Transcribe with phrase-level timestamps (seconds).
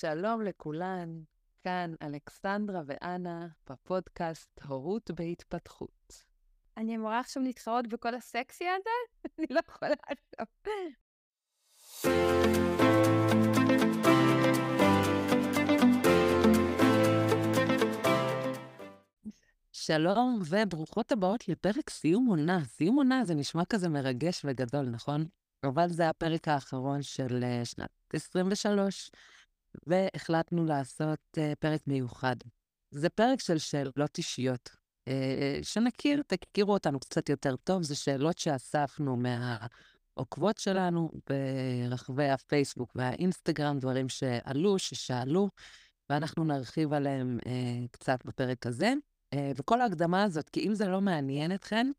[0.00, 1.22] שלום לכולן,
[1.64, 6.24] כאן אלכסנדרה ואנה בפודקאסט הורות בהתפתחות.
[6.76, 8.90] אני אמורה עכשיו להתחרות בכל הסקסי הזה?
[9.38, 10.46] אני לא יכולה עכשיו.
[19.72, 22.64] שלום וברוכות הבאות לפרק סיום עונה.
[22.64, 25.24] סיום עונה זה נשמע כזה מרגש וגדול, נכון?
[25.64, 29.10] אבל זה הפרק האחרון של אה, שנת 23,
[29.86, 32.36] והחלטנו לעשות uh, פרק מיוחד.
[32.90, 34.68] זה פרק של שאלות אישיות,
[35.08, 35.12] uh,
[35.62, 44.08] שנכיר, תכירו אותנו קצת יותר טוב, זה שאלות שאספנו מהעוקבות שלנו ברחבי הפייסבוק והאינסטגרם, דברים
[44.08, 45.48] שעלו, ששאלו,
[46.10, 47.48] ואנחנו נרחיב עליהם uh,
[47.90, 48.92] קצת בפרק הזה.
[49.34, 51.90] Uh, וכל ההקדמה הזאת, כי אם זה לא מעניין אתכן,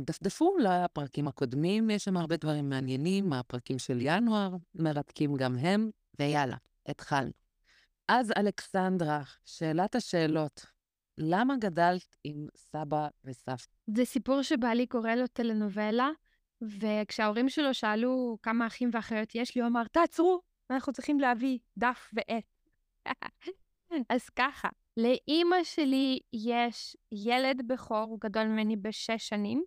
[0.00, 5.90] דפדפו לפרקים הקודמים, יש שם הרבה דברים מעניינים, הפרקים של ינואר, מרתקים גם הם.
[6.18, 7.30] ויאללה, התחלנו.
[8.08, 10.66] אז אלכסנדרה, שאלת השאלות,
[11.18, 13.76] למה גדלת עם סבא וסבתא?
[13.86, 16.10] זה סיפור שבעלי קורא לו טלנובלה,
[16.62, 22.10] וכשההורים שלו שאלו כמה אחים ואחיות יש לי, הוא אמר, תעצרו, אנחנו צריכים להביא דף
[22.12, 22.44] ועט.
[24.14, 29.64] אז ככה, לאימא שלי יש ילד בכור, הוא גדול ממני בשש שנים,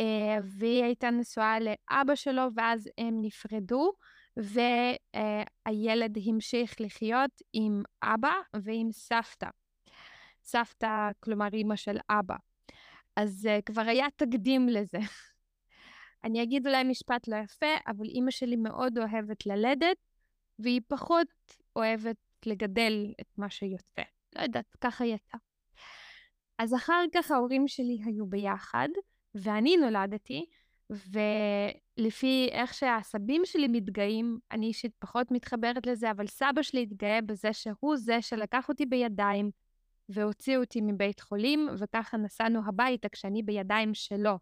[0.00, 3.92] אה, והיא הייתה נשואה לאבא שלו, ואז הם נפרדו.
[4.36, 9.48] והילד המשיך לחיות עם אבא ועם סבתא.
[10.42, 12.36] סבתא, כלומר אימא של אבא.
[13.16, 14.98] אז uh, כבר היה תקדים לזה.
[16.24, 19.96] אני אגיד אולי משפט לא יפה, אבל אימא שלי מאוד אוהבת ללדת,
[20.58, 21.26] והיא פחות
[21.76, 24.02] אוהבת לגדל את מה שיוצא.
[24.36, 25.38] לא יודעת, ככה יצא.
[26.58, 28.88] אז אחר כך ההורים שלי היו ביחד,
[29.34, 30.46] ואני נולדתי,
[30.90, 37.52] ולפי איך שהעשבים שלי מתגאים, אני אישית פחות מתחברת לזה, אבל סבא שלי התגאה בזה
[37.52, 39.50] שהוא זה שלקח אותי בידיים
[40.08, 44.38] והוציא אותי מבית חולים, וככה נסענו הביתה כשאני בידיים שלו.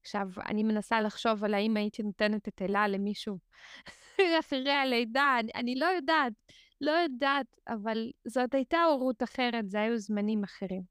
[0.00, 3.38] עכשיו, אני מנסה לחשוב על האם הייתי נותנת את אלה למישהו
[4.40, 6.32] אחרי הלידה, אני, אני לא יודעת,
[6.80, 10.82] לא יודעת, אבל זאת הייתה הורות אחרת, זה היו זמנים אחרים.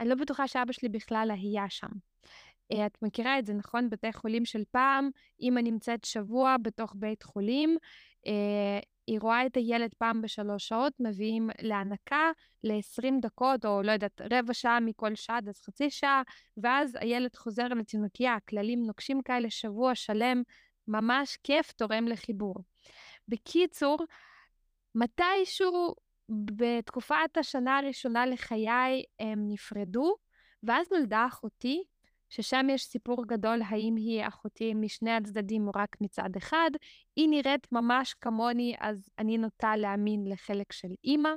[0.00, 2.07] אני לא בטוחה שאבא שלי בכלל היה שם.
[2.72, 3.90] אה, את מכירה את זה, נכון?
[3.90, 7.76] בתי חולים של פעם, אמא נמצאת שבוע בתוך בית חולים,
[8.26, 12.30] אה, היא רואה את הילד פעם בשלוש שעות, מביאים להנקה
[12.64, 16.22] ל-20 דקות, או לא יודעת, רבע שעה מכל שד, אז חצי שעה,
[16.56, 20.42] ואז הילד חוזר לתינוקייה, כללים נוקשים כאלה, שבוע שלם,
[20.88, 22.54] ממש כיף, תורם לחיבור.
[23.28, 23.98] בקיצור,
[24.94, 25.94] מתישהו
[26.30, 30.14] בתקופת השנה הראשונה לחיי הם נפרדו,
[30.62, 31.84] ואז נולדה אחותי,
[32.28, 36.70] ששם יש סיפור גדול האם היא אחותי משני הצדדים או רק מצד אחד.
[37.16, 41.30] היא נראית ממש כמוני, אז אני נוטה להאמין לחלק של אימא.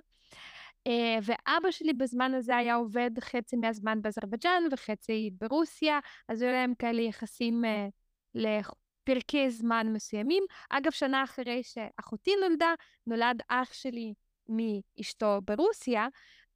[0.88, 0.92] Uh,
[1.24, 7.02] ואבא שלי בזמן הזה היה עובד חצי מהזמן באזרבייג'אן וחצי ברוסיה, אז היו להם כאלה
[7.02, 7.92] יחסים uh,
[8.36, 10.44] לפרקי זמן מסוימים.
[10.70, 12.74] אגב, שנה אחרי שאחותי נולדה,
[13.08, 14.14] נולד אח שלי
[14.50, 16.08] מאשתו ברוסיה,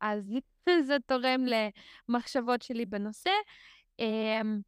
[0.02, 0.34] אז
[0.88, 1.46] זה תורם
[2.10, 3.32] למחשבות שלי בנושא.
[4.00, 4.60] אמ,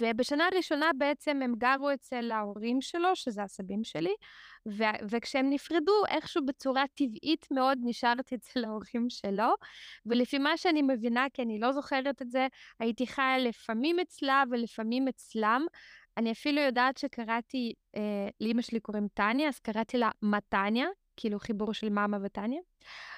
[0.00, 4.14] ובשנה הראשונה בעצם הם גרו אצל ההורים שלו, שזה הסבים שלי,
[4.68, 9.54] ו- וכשהם נפרדו, איכשהו בצורה טבעית מאוד נשארתי אצל ההורים שלו,
[10.06, 12.46] ולפי מה שאני מבינה, כי אני לא זוכרת את זה,
[12.80, 15.66] הייתי חיה לפעמים אצלה ולפעמים אצלם.
[16.16, 20.86] אני אפילו יודעת שקראתי, אה, לאמא שלי קוראים טניה, אז קראתי לה מתניה,
[21.16, 22.60] כאילו חיבור של מאמה וטניה,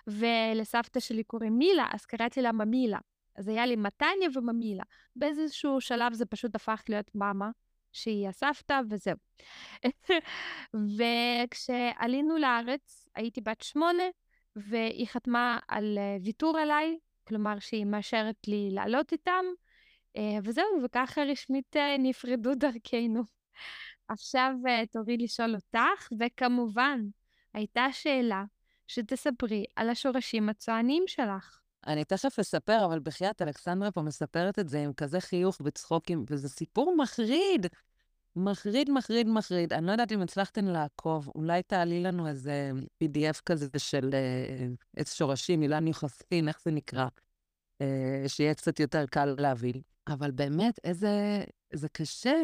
[0.07, 2.99] ולסבתא שלי קוראים מילה, אז קראתי לה ממילה.
[3.39, 4.85] אז היה לי מתניה וממילה.
[5.17, 7.51] באיזשהו שלב זה פשוט הפך להיות מאמה,
[7.93, 9.17] שהיא הסבתא, וזהו.
[10.97, 14.03] וכשעלינו לארץ, הייתי בת שמונה,
[14.57, 16.99] והיא חתמה על אה, ויתור עליי,
[17.29, 19.45] כלומר שהיא מאשרת לי לעלות איתם,
[20.17, 23.23] אה, וזהו, וככה רשמית אה, נפרדו דרכנו.
[24.09, 24.53] עכשיו
[24.93, 27.01] תורי לשאול אותך, וכמובן,
[27.55, 28.45] הייתה שאלה
[28.87, 31.61] שתספרי על השורשים הצוענים שלך.
[31.89, 36.49] אני תכף אספר, אבל בחייאת, אלכסנדרה פה מספרת את זה עם כזה חיוך וצחוקים, וזה
[36.49, 37.67] סיפור מחריד.
[38.37, 39.73] מחריד, מחריד, מחריד.
[39.73, 42.71] אני לא יודעת אם הצלחתן לעקוב, אולי תעלי לנו איזה
[43.05, 44.11] PDF כזה של
[44.97, 47.07] עץ uh, שורשים, אילן יוחסין, איך זה נקרא?
[47.83, 49.81] Uh, שיהיה קצת יותר קל להבין.
[50.09, 51.45] אבל באמת, איזה...
[51.73, 52.43] זה קשה.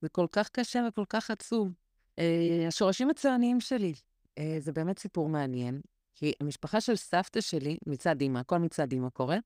[0.00, 1.72] זה כל כך קשה וכל כך עצוב.
[2.20, 2.22] Uh,
[2.68, 3.92] השורשים הציוניים שלי,
[4.38, 5.80] uh, זה באמת סיפור מעניין.
[6.14, 9.38] כי המשפחה של סבתא שלי, מצד אימא, הכל מצד אימא קורה,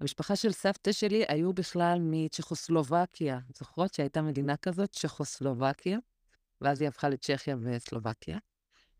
[0.00, 3.38] המשפחה של סבתא שלי היו בכלל מצ'כוסלובקיה.
[3.58, 5.98] זוכרות שהייתה מדינה כזאת, צ'כוסלובקיה,
[6.60, 8.38] ואז היא הפכה לצ'כיה וסלובקיה.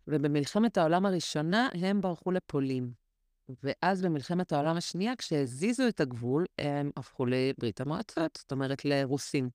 [0.08, 2.92] ובמלחמת העולם הראשונה הם ברחו לפולין.
[3.62, 9.50] ואז במלחמת העולם השנייה, כשהזיזו את הגבול, הם הפכו לברית המועצות, זאת אומרת לרוסים.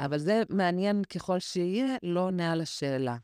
[0.00, 3.16] אבל זה מעניין ככל שיהיה, לא עונה על השאלה.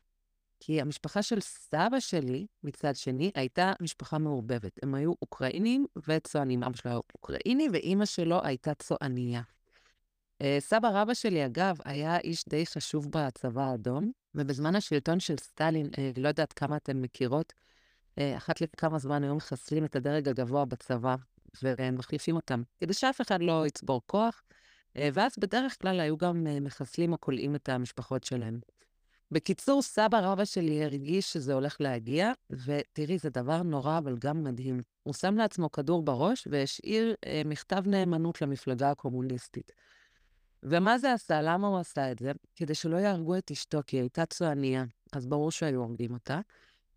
[0.60, 4.72] כי המשפחה של סבא שלי, מצד שני, הייתה משפחה מעורבבת.
[4.82, 6.62] הם היו אוקראינים וצוענים.
[6.62, 9.42] אבא שלו היה אוקראיני, ואימא שלו הייתה צועניה.
[10.42, 15.90] אה, סבא רבא שלי, אגב, היה איש די חשוב בצבא האדום, ובזמן השלטון של סטלין,
[15.98, 17.52] אה, לא יודעת כמה אתן מכירות,
[18.18, 21.14] אה, אחת לכמה זמן היו מחסלים את הדרג הגבוה בצבא,
[21.62, 24.42] ומחליפים אותם, כדי שאף אחד לא יצבור כוח,
[24.96, 28.60] ואז בדרך כלל היו גם מחסלים או כולאים את המשפחות שלהם.
[29.32, 34.82] בקיצור, סבא רבא שלי הרגיש שזה הולך להגיע, ותראי, זה דבר נורא, אבל גם מדהים.
[35.02, 39.72] הוא שם לעצמו כדור בראש והשאיר אה, מכתב נאמנות למפלגה הקומוניסטית.
[40.62, 41.42] ומה זה עשה?
[41.42, 42.32] למה הוא עשה את זה?
[42.56, 46.40] כדי שלא יהרגו את אשתו, כי היא הייתה צועניה, אז ברור שהיו הורגים אותה.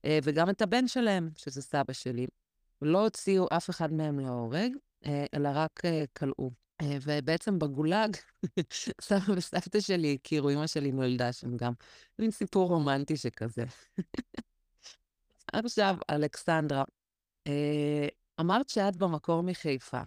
[0.06, 2.28] אה, וגם את הבן שלהם, שזה סבא שלי.
[2.82, 4.72] לא הוציאו אף אחד מהם להורג,
[5.06, 6.63] אה, אלא רק אה, כלאו.
[6.82, 8.18] אה, ובעצם בגולאג,
[9.02, 11.74] סבא וסבתא שלי הכירו, אמא שלי נולדה שם גם.
[12.20, 13.64] מין סיפור רומנטי שכזה.
[15.54, 16.84] עכשיו, אלכסנדרה,
[17.48, 18.08] אה,
[18.40, 20.02] אמרת שאת במקור מחיפה,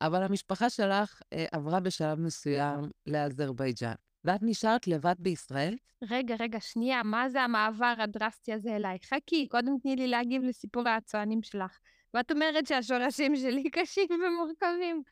[0.00, 3.94] אבל המשפחה שלך אה, עברה בשלב מסוים לאזרבייג'אן,
[4.24, 5.76] ואת נשארת לבד בישראל?
[6.10, 8.98] רגע, רגע, שנייה, מה זה המעבר הדרסטי הזה אליי?
[9.04, 11.78] חכי, קודם תני לי להגיב לסיפור הצוענים שלך.
[12.14, 15.02] ואת אומרת שהשורשים שלי קשים ומורכבים.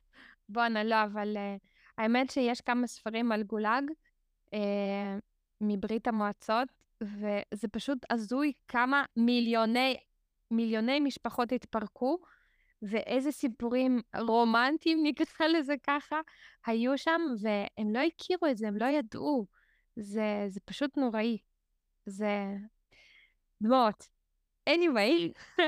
[0.48, 1.66] בואנה, לא, אבל uh,
[1.98, 3.90] האמת שיש כמה ספרים על גולאג
[4.54, 4.58] uh,
[5.60, 6.68] מברית המועצות,
[7.00, 9.96] וזה פשוט הזוי כמה מיליוני,
[10.50, 12.18] מיליוני משפחות התפרקו,
[12.82, 16.20] ואיזה סיפורים רומנטיים, נקרא לזה ככה,
[16.66, 19.46] היו שם, והם לא הכירו את זה, הם לא ידעו.
[19.96, 21.38] זה, זה פשוט נוראי.
[22.06, 22.56] זה
[23.62, 24.17] דמעות.
[24.68, 25.32] Anyway,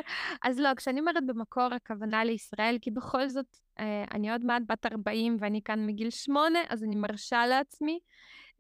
[0.46, 4.86] אז לא, כשאני אומרת במקור הכוונה לישראל, כי בכל זאת, אה, אני עוד מעט בת
[4.86, 7.98] 40 ואני כאן מגיל 8, אז אני מרשה לעצמי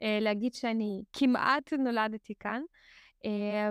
[0.02, 2.62] אה, להגיד שאני כמעט נולדתי כאן.
[3.24, 3.70] אה,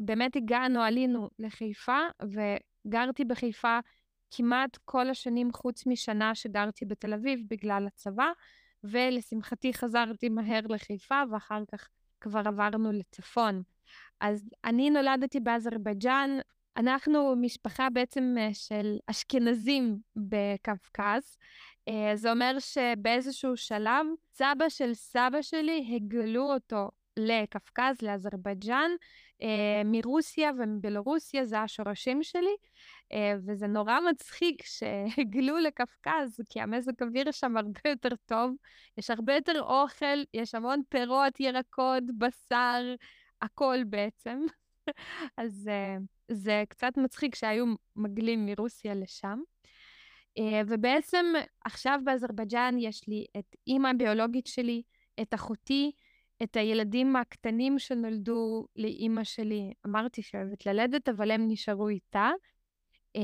[0.00, 3.78] ובאמת הגענו, עלינו לחיפה, וגרתי בחיפה
[4.30, 8.30] כמעט כל השנים, חוץ משנה שגרתי בתל אביב בגלל הצבא,
[8.84, 11.88] ולשמחתי חזרתי מהר לחיפה, ואחר כך
[12.20, 13.62] כבר עברנו לצפון.
[14.20, 16.38] אז אני נולדתי באזרבייג'אן,
[16.76, 21.36] אנחנו משפחה בעצם אה, של אשכנזים בקווקז.
[21.88, 28.90] אה, זה אומר שבאיזשהו שלב, סבא של סבא שלי הגלו אותו לקווקז, לאזרבייג'אן,
[29.42, 32.56] אה, מרוסיה ומבלרוסיה, זה השורשים שלי,
[33.46, 38.54] וזה נורא מצחיק שהגלו לקווקז, כי המזג אוויר שם הרבה יותר טוב,
[38.98, 42.94] יש הרבה יותר אוכל, יש המון פירות, ירקות, בשר,
[43.42, 44.46] הכל בעצם.
[45.36, 47.64] אז uh, זה קצת מצחיק שהיו
[47.96, 49.40] מגלים מרוסיה לשם.
[50.38, 51.26] Uh, ובעצם
[51.64, 54.82] עכשיו באזרבייג'אן יש לי את אימא הביולוגית שלי,
[55.22, 55.92] את אחותי,
[56.42, 59.72] את הילדים הקטנים שנולדו לאימא שלי.
[59.86, 62.30] אמרתי שאוהבת ללדת, אבל הם נשארו איתה.
[63.16, 63.20] Uh,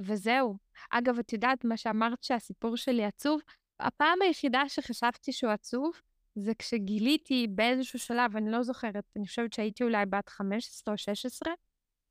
[0.00, 0.56] וזהו.
[0.90, 3.40] אגב, את יודעת מה שאמרת שהסיפור שלי עצוב?
[3.80, 5.92] הפעם היחידה שחשבתי שהוא עצוב,
[6.34, 11.52] זה כשגיליתי באיזשהו שלב, אני לא זוכרת, אני חושבת שהייתי אולי בת 15 או 16,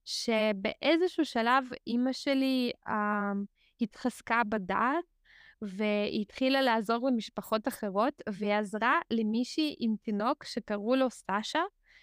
[0.05, 3.31] שבאיזשהו שלב אימא שלי אה,
[3.81, 5.05] התחזקה בדעת,
[5.61, 11.61] והיא התחילה לעזור למשפחות אחרות, והיא עזרה למישהי עם תינוק שקראו לו סשה,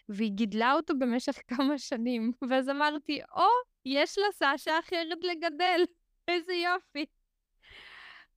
[0.08, 2.32] והיא גידלה אותו במשך כמה שנים.
[2.50, 5.80] ואז אמרתי, או, oh, יש לה סשה אחרת לגדל,
[6.28, 7.04] איזה יופי.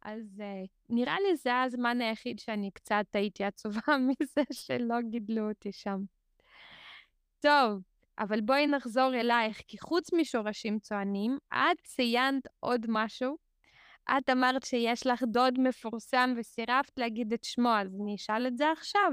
[0.02, 5.72] אז uh, נראה לי זה הזמן היחיד שאני קצת הייתי עצובה מזה שלא גידלו אותי
[5.72, 6.00] שם.
[7.40, 7.82] טוב,
[8.20, 13.38] אבל בואי נחזור אלייך, כי חוץ משורשים צוענים, את ציינת עוד משהו.
[14.18, 18.72] את אמרת שיש לך דוד מפורסם וסירבת להגיד את שמו, אז אני אשאל את זה
[18.72, 19.12] עכשיו.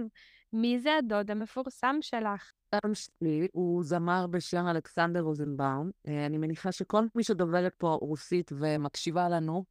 [0.52, 2.52] מי זה הדוד המפורסם שלך?
[2.74, 5.90] אבא שלי הוא זמר בשם אלכסנדר רוזנבאום.
[6.08, 9.64] אה, אני מניחה שכל מי שדוברת פה רוסית ומקשיבה לנו,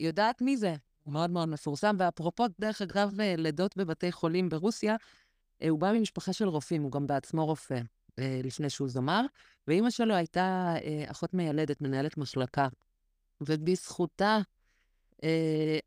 [0.00, 0.74] יודעת מי זה.
[1.02, 4.96] הוא מאוד מאוד מפורסם, ואפרופו, דרך אגב, אה, לידות בבתי חולים ברוסיה,
[5.62, 7.80] אה, הוא בא ממשפחה של רופאים, הוא גם בעצמו רופא,
[8.18, 9.20] לפני שהוא זמר,
[9.66, 10.74] ואימא שלו הייתה
[11.06, 12.68] אחות מיילדת, מנהלת מחלקה.
[13.40, 14.38] ובזכותה,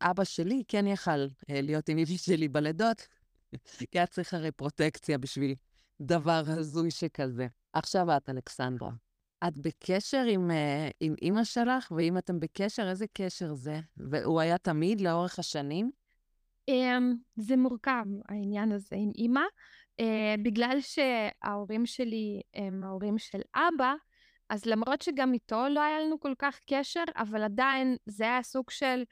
[0.01, 3.07] אבא שלי כן יכל להיות עם איבי שלי בלידות,
[3.77, 5.55] כי היה צריך הרי פרוטקציה בשביל
[6.01, 7.47] דבר הזוי שכזה.
[7.73, 8.91] עכשיו את, אלכסנדרה.
[9.47, 13.79] את בקשר עם, אה, עם אימא שלך, ואם אתם בקשר, איזה קשר זה?
[13.97, 15.91] והוא היה תמיד לאורך השנים?
[16.71, 17.03] Um,
[17.35, 19.41] זה מורכב, העניין הזה עם אימא.
[19.99, 23.93] אה, בגלל שההורים שלי הם ההורים של אבא,
[24.49, 28.69] אז למרות שגם איתו לא היה לנו כל כך קשר, אבל עדיין זה היה סוג
[28.69, 29.03] של,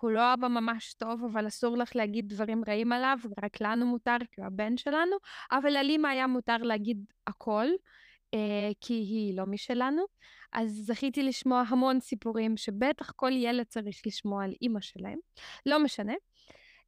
[0.00, 4.16] הוא לא אבא ממש טוב, אבל אסור לך להגיד דברים רעים עליו, רק לנו מותר,
[4.32, 5.16] כי הוא הבן שלנו,
[5.52, 7.66] אבל על אימא היה מותר להגיד הכל,
[8.80, 10.04] כי היא לא משלנו.
[10.52, 15.18] אז זכיתי לשמוע המון סיפורים שבטח כל ילד צריך לשמוע על אימא שלהם.
[15.66, 16.14] לא משנה.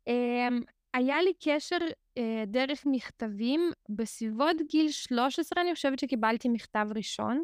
[0.08, 0.48] אה,
[0.94, 1.78] היה לי קשר
[2.18, 7.42] אה, דרך מכתבים בסביבות גיל 13, אני חושבת שקיבלתי מכתב ראשון.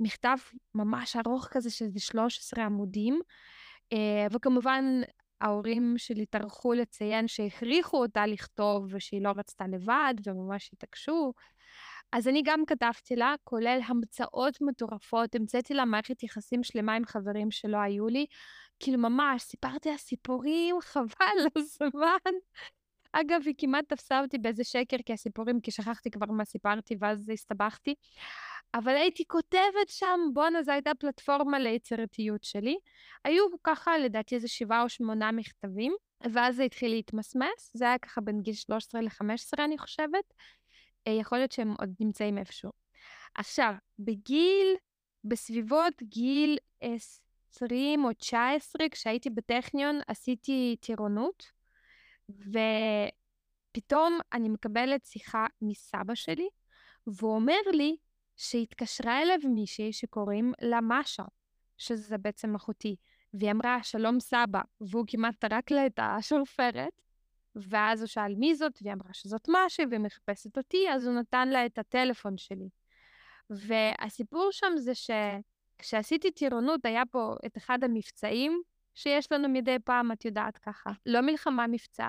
[0.00, 0.36] מכתב
[0.74, 3.20] ממש ארוך כזה של 13 עמודים.
[3.92, 4.84] אה, וכמובן,
[5.40, 11.32] ההורים שלי טרחו לציין שהכריחו אותה לכתוב ושהיא לא רצתה לבד וממש התעקשו.
[12.12, 17.50] אז אני גם כתבתי לה, כולל המצאות מטורפות, המצאתי לה מערכת יחסים שלמה עם חברים
[17.50, 18.26] שלא היו לי.
[18.80, 22.32] כאילו ממש, סיפרתי לה סיפורים, חבל הזמן.
[23.12, 27.28] אגב, היא כמעט תפסה אותי באיזה שקר, כי הסיפורים, כי שכחתי כבר מה סיפרתי, ואז
[27.28, 27.94] הסתבכתי.
[28.74, 32.76] אבל הייתי כותבת שם, בואנה, זו הייתה פלטפורמה ליצירתיות שלי.
[33.24, 35.94] היו ככה, לדעתי, איזה שבעה או שמונה מכתבים,
[36.32, 37.70] ואז זה התחיל להתמסמס.
[37.74, 40.24] זה היה ככה בין גיל 13 ל-15, אני חושבת.
[41.10, 42.70] יכול להיות שהם עוד נמצאים איפשהו.
[43.34, 44.76] עכשיו, בגיל,
[45.24, 51.52] בסביבות גיל 20 או 19, כשהייתי בטכניון, עשיתי טירונות,
[52.30, 56.48] ופתאום אני מקבלת שיחה מסבא שלי,
[57.06, 57.96] והוא אומר לי
[58.36, 61.24] שהתקשרה אליו מישהי שקוראים לה משה,
[61.78, 62.96] שזה בעצם אחותי,
[63.34, 66.92] והיא אמרה, שלום סבא, והוא כמעט טרק לה את השורפרת,
[67.56, 71.48] ואז הוא שאל מי זאת, והיא אמרה שזאת משה, והיא מחפשת אותי, אז הוא נתן
[71.48, 72.68] לה את הטלפון שלי.
[73.50, 78.62] והסיפור שם זה שכשעשיתי טירונות, היה פה את אחד המבצעים
[78.94, 82.08] שיש לנו מדי פעם, את יודעת ככה, לא מלחמה, מבצע,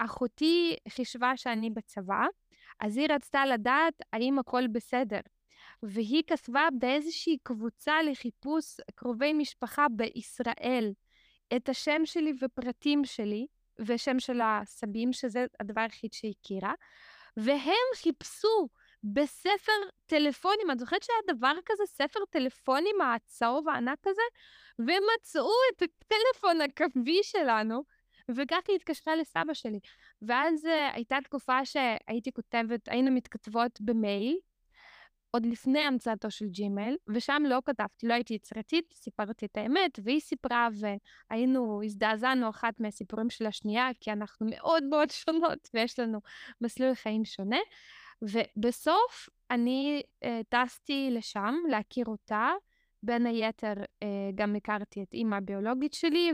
[0.00, 2.26] ואחותי חישבה שאני בצבא,
[2.80, 5.20] אז היא רצתה לדעת האם הכל בסדר.
[5.82, 10.92] והיא כתבה באיזושהי קבוצה לחיפוש קרובי משפחה בישראל
[11.56, 13.46] את השם שלי ופרטים שלי,
[13.78, 16.72] ושם של הסבים, שזה הדבר היחיד שהיא הכירה,
[17.36, 18.68] והם חיפשו
[19.04, 19.72] בספר
[20.06, 24.22] טלפונים, את זוכרת שהיה דבר כזה, ספר טלפונים הצהוב הענק הזה?
[24.78, 27.82] והם מצאו את הטלפון הקווי שלנו,
[28.30, 29.80] וככה היא התקשרה לסבא שלי.
[30.22, 34.38] ואז uh, הייתה תקופה שהייתי כותבת, היינו מתכתבות במייל,
[35.30, 40.20] עוד לפני המצאתו של ג'ימייל, ושם לא כתבתי, לא הייתי יצירתית, סיפרתי את האמת, והיא
[40.20, 46.20] סיפרה, והיינו, הזדעזענו אחת מהסיפורים של השנייה, כי אנחנו מאוד מאוד שונות, ויש לנו
[46.60, 47.58] מסלול חיים שונה.
[48.22, 52.50] ובסוף אני uh, טסתי לשם להכיר אותה,
[53.02, 56.30] בין היתר uh, גם הכרתי את אימא הביולוגית שלי,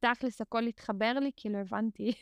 [0.00, 2.12] ותכלס הכל התחבר לי, כאילו הבנתי.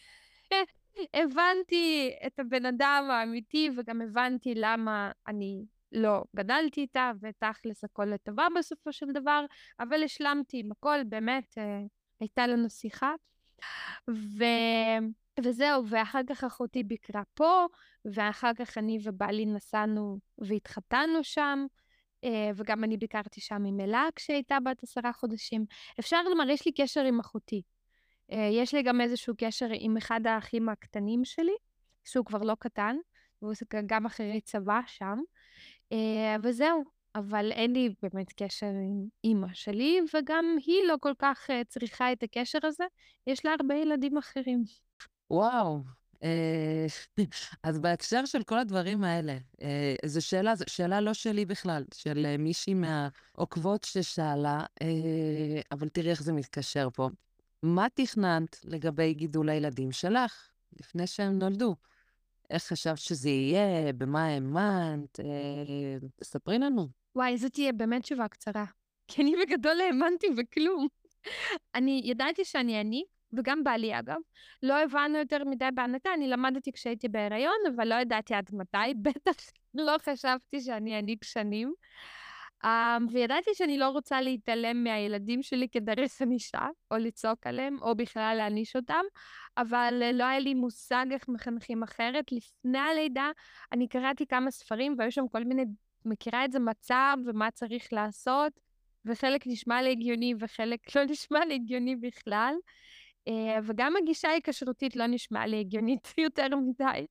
[1.14, 8.46] הבנתי את הבן אדם האמיתי, וגם הבנתי למה אני לא גדלתי איתה, ותכלס הכל לטובה
[8.58, 9.44] בסופו של דבר,
[9.80, 11.80] אבל השלמתי עם הכל, באמת, אה,
[12.20, 13.14] הייתה לנו שיחה.
[14.10, 14.44] ו...
[15.44, 17.66] וזהו, ואחר כך אחותי ביקרה פה,
[18.04, 21.66] ואחר כך אני ובעלי נסענו והתחתנו שם,
[22.24, 25.64] אה, וגם אני ביקרתי שם עם אלה כשהייתה בת עשרה חודשים.
[26.00, 27.62] אפשר לומר, יש לי קשר עם אחותי.
[28.32, 31.56] אה, יש לי גם איזשהו קשר עם אחד האחים הקטנים שלי,
[32.04, 32.96] שהוא כבר לא קטן,
[33.42, 33.54] והוא
[33.86, 35.18] גם אחרי צבא שם,
[35.92, 36.84] אה, וזהו.
[37.14, 42.22] אבל אין לי באמת קשר עם אימא שלי, וגם היא לא כל כך צריכה את
[42.22, 42.84] הקשר הזה.
[43.26, 44.64] יש לה הרבה ילדים אחרים.
[45.30, 45.82] וואו,
[46.22, 46.86] אה,
[47.62, 52.26] אז בהקשר של כל הדברים האלה, אה, זו שאלה, זו שאלה לא שלי בכלל, של
[52.26, 54.60] אה, מישהי מהעוקבות ששאלה,
[55.72, 57.08] אבל תראי איך זה מתקשר פה.
[57.62, 60.48] מה תכננת לגבי גידול הילדים שלך
[60.80, 61.76] לפני שהם נולדו?
[62.50, 63.92] איך חשבת שזה יהיה?
[63.92, 65.20] במה האמנת?
[66.22, 66.88] ספרי לנו.
[67.16, 68.64] וואי, זאת תהיה באמת תשובה קצרה.
[69.08, 70.86] כי אני בגדול האמנתי בכלום.
[71.74, 74.16] אני ידעתי שאני אני, וגם בעלי אגב,
[74.62, 79.32] לא הבנו יותר מדי בהנקה, אני למדתי כשהייתי בהיריון, אבל לא ידעתי עד מתי, בטח
[79.74, 81.74] לא חשבתי שאני אעניק שנים.
[82.64, 82.68] Um,
[83.12, 88.76] וידעתי שאני לא רוצה להתעלם מהילדים שלי כדרך ענישה, או לצעוק עליהם, או בכלל להעניש
[88.76, 89.02] אותם,
[89.56, 92.32] אבל uh, לא היה לי מושג איך מחנכים אחרת.
[92.32, 93.30] לפני הלידה
[93.72, 95.64] אני קראתי כמה ספרים, והיו שם כל מיני,
[96.04, 98.52] מכירה את זה מצב ומה צריך לעשות,
[99.04, 102.54] וחלק נשמע לי הגיוני וחלק לא נשמע לי הגיוני בכלל.
[103.28, 107.06] אה, וגם הגישה ההיקשרותית לא נשמעה לי הגיונית יותר מדי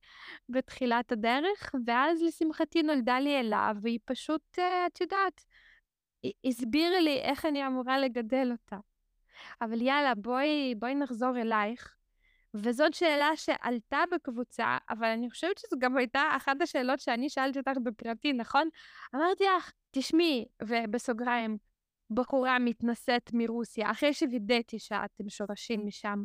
[0.48, 5.44] בתחילת הדרך, ואז לשמחתי נולדה לי אלה, והיא פשוט, אה, את יודעת,
[6.44, 8.76] הסבירה לי איך אני אמורה לגדל אותה.
[9.60, 11.94] אבל יאללה, בואי, בואי נחזור אלייך.
[12.54, 17.72] וזאת שאלה שעלתה בקבוצה, אבל אני חושבת שזו גם הייתה אחת השאלות שאני שאלתי אותך
[17.82, 18.68] בפרטי, נכון?
[19.14, 21.58] אמרתי לך, תשמעי, ובסוגריים,
[22.10, 26.24] בחורה מתנשאת מרוסיה, אחרי שווידאתי שאתם שורשים משם,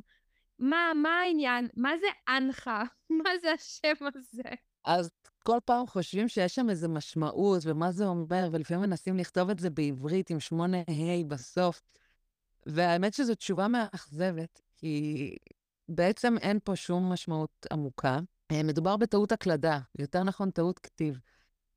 [0.60, 1.68] מה, מה העניין?
[1.78, 2.84] מה זה אנחה?
[3.24, 4.50] מה זה השם הזה?
[4.86, 5.10] אז
[5.44, 9.70] כל פעם חושבים שיש שם איזו משמעות ומה זה אומר, ולפעמים מנסים לכתוב את זה
[9.70, 11.82] בעברית עם שמונה ה' בסוף.
[12.66, 15.36] והאמת שזו תשובה מאכזבת, כי
[15.90, 18.20] בעצם אין פה שום משמעות עמוקה.
[18.52, 21.20] אה, מדובר בטעות הקלדה, יותר נכון טעות כתיב.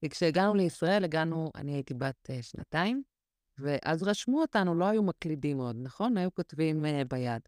[0.01, 3.03] כי כשהגענו לישראל, הגענו, אני הייתי בת uh, שנתיים,
[3.59, 6.17] ואז רשמו אותנו, לא היו מקלידים עוד, נכון?
[6.17, 7.43] היו כותבים uh, ביד.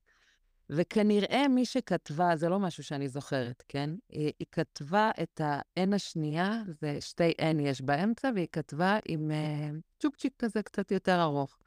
[0.70, 3.90] וכנראה מי שכתבה, זה לא משהו שאני זוכרת, כן?
[4.08, 10.02] היא, היא כתבה את ה-N השנייה, זה שתי N יש באמצע, והיא כתבה עם uh,
[10.02, 11.58] צ'ופצ'יק כזה קצת יותר ארוך.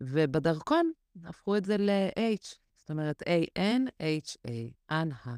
[0.00, 0.92] ובדרכון
[1.24, 4.50] הפכו את זה ל-H, זאת אומרת A-N-H-A,
[4.90, 5.36] אנהה.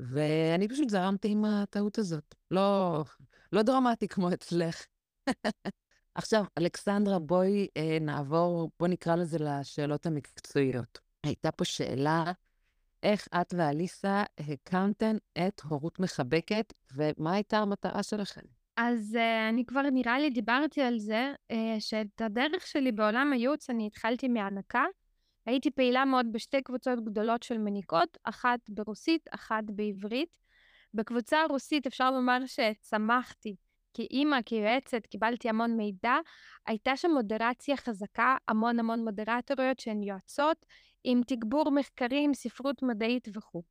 [0.00, 2.34] ואני פשוט זרמתי עם הטעות הזאת.
[2.50, 3.04] לא,
[3.52, 4.86] לא דרמטי כמו אצלך.
[6.16, 10.98] עכשיו, אלכסנדרה, בואי אה, נעבור, בואי נקרא לזה לשאלות המקצועיות.
[11.24, 12.24] הייתה פה שאלה,
[13.02, 18.40] איך את ואליסה הקמתן את הורות מחבקת, ומה הייתה המטרה שלכם?
[18.76, 23.70] אז uh, אני כבר נראה לי דיברתי על זה, uh, שאת הדרך שלי בעולם הייעוץ
[23.70, 24.84] אני התחלתי מהנקה.
[25.46, 30.38] הייתי פעילה מאוד בשתי קבוצות גדולות של מניקות, אחת ברוסית, אחת בעברית.
[30.94, 33.56] בקבוצה הרוסית אפשר לומר שצמחתי
[33.96, 36.14] כאימא, כיועצת, קיבלתי המון מידע.
[36.66, 40.66] הייתה שם מודרציה חזקה, המון המון מודרטוריות שהן יועצות,
[41.04, 43.62] עם תגבור מחקרים, ספרות מדעית וכו'.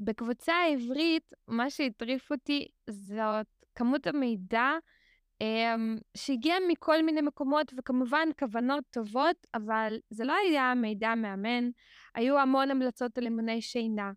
[0.00, 4.70] בקבוצה העברית, מה שהטריף אותי זאת כמות המידע
[5.42, 11.70] um, שהגיע מכל מיני מקומות, וכמובן כוונות טובות, אבל זה לא היה מידע מאמן.
[12.14, 14.12] היו המון המלצות על אמוני שינה,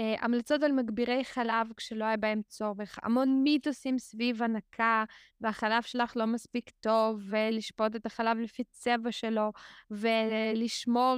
[0.00, 5.04] uh, המלצות על מגבירי חלב כשלא היה בהם צורך, המון מיתוסים סביב הנקה,
[5.40, 9.52] והחלב שלך לא מספיק טוב, ולשפוט את החלב לפי צבע שלו,
[9.90, 11.16] ולשמור,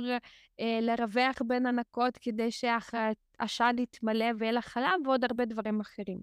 [0.60, 6.18] uh, לרווח בין הנקות כדי שהשד יתמלא ויהיה לך חלב, ועוד הרבה דברים אחרים.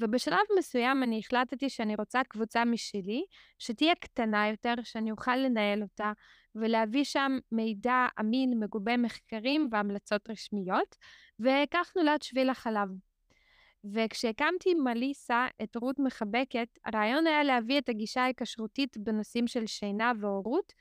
[0.00, 3.24] ובשלב מסוים אני החלטתי שאני רוצה קבוצה משלי,
[3.58, 6.12] שתהיה קטנה יותר, שאני אוכל לנהל אותה,
[6.54, 10.96] ולהביא שם מידע אמין, מגובה מחקרים והמלצות רשמיות,
[11.40, 12.88] וכך נולד שביל החלב.
[13.84, 20.12] וכשהקמתי עם מליסה את רות מחבקת, הרעיון היה להביא את הגישה ההיקשרותית בנושאים של שינה
[20.20, 20.72] והורות.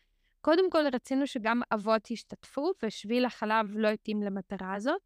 [0.41, 5.01] קודם כל רצינו שגם אבות ישתתפו, ושביל החלב לא התאים למטרה הזאת.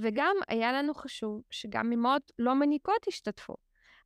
[0.00, 3.54] וגם היה לנו חשוב שגם אמהות לא מניקות ישתתפו.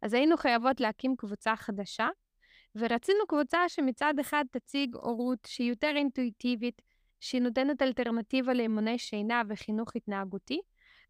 [0.02, 2.09] אז היינו חייבות להקים קבוצה חדשה,
[2.76, 6.83] ורצינו קבוצה שמצד אחד תציג הורות שהיא יותר אינטואיטיבית,
[7.20, 10.61] שהיא נותנת אלטרנטיבה לאמוני שינה וחינוך התנהגותי,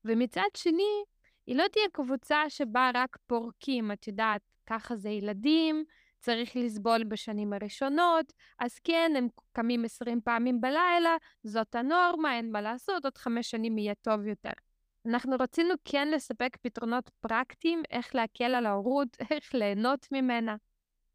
[0.05, 1.03] ומצד שני,
[1.47, 5.85] היא לא תהיה קבוצה שבה רק פורקים, את יודעת, ככה זה ילדים,
[6.19, 12.61] צריך לסבול בשנים הראשונות, אז כן, הם קמים 20 פעמים בלילה, זאת הנורמה, אין מה
[12.61, 14.64] לעשות, עוד חמש שנים יהיה טוב יותר.
[15.07, 20.57] אנחנו רצינו כן לספק פתרונות פרקטיים, איך להקל על ההורות, איך ליהנות ממנה,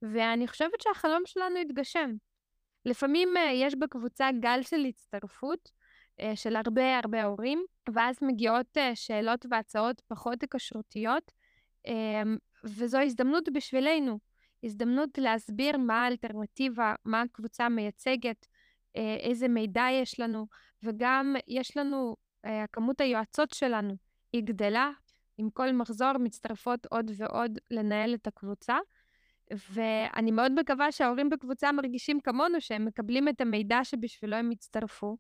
[0.02, 2.12] ואני חושבת שהחלום שלנו התגשם.
[2.86, 5.70] לפעמים uh, יש בקבוצה גל של הצטרפות
[6.22, 11.32] uh, של הרבה הרבה הורים, ואז מגיעות uh, שאלות והצעות פחות היקשרותיות,
[11.88, 11.92] uh,
[12.64, 14.20] וזו הזדמנות בשבילנו,
[14.64, 18.48] הזדמנות להסביר מה האלטרנטיבה, מה הקבוצה מייצגת,
[18.96, 20.48] איזה מידע יש לנו,
[20.84, 22.29] וגם יש לנו אה,
[22.72, 23.94] כמות היועצות שלנו
[24.34, 24.92] היא גדלה,
[25.38, 28.78] עם כל מחזור מצטרפות עוד ועוד לנהל את הקבוצה.
[29.72, 35.18] ואני מאוד מקווה שההורים בקבוצה מרגישים כמונו, שהם מקבלים את המידע שבשבילו הם הצטרפו,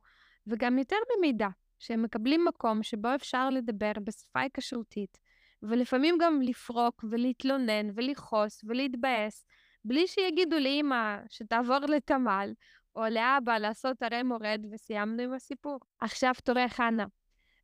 [0.47, 1.47] וגם יותר ממידע,
[1.79, 5.17] שהם מקבלים מקום שבו אפשר לדבר בשפה היקשרותית,
[5.63, 9.45] ולפעמים גם לפרוק ולהתלונן ולכעוס ולהתבאס,
[9.85, 12.51] בלי שיגידו לאמא שתעבור לתמ"ל,
[12.95, 15.79] או לאבא לעשות הרי מורד, וסיימנו עם הסיפור.
[15.99, 17.05] עכשיו תורך, חנה.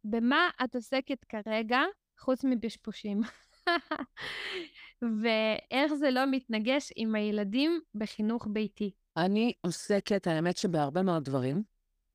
[0.03, 1.79] במה את עוסקת כרגע,
[2.19, 3.21] חוץ מבשפושים?
[5.21, 8.91] ואיך זה לא מתנגש עם הילדים בחינוך ביתי?
[9.17, 11.63] אני עוסקת, האמת שבהרבה מאוד דברים,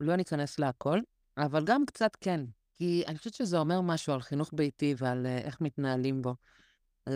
[0.00, 1.00] לא ניכנס להכל,
[1.38, 2.40] אבל גם קצת כן.
[2.80, 6.34] כי אני חושבת שזה אומר משהו על חינוך ביתי ועל uh, איך מתנהלים בו.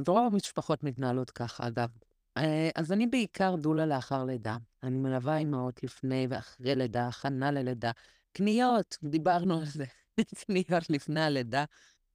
[0.08, 1.88] רוב המשפחות מתנהלות ככה, אגב.
[2.36, 4.56] אה, אז אני בעיקר דולה לאחר לידה.
[4.82, 7.90] אני מלווה אימהות לפני ואחרי לידה, הכנה ללידה.
[8.32, 9.84] קניות, דיברנו על זה.
[10.46, 11.64] קניות לפני הלידה,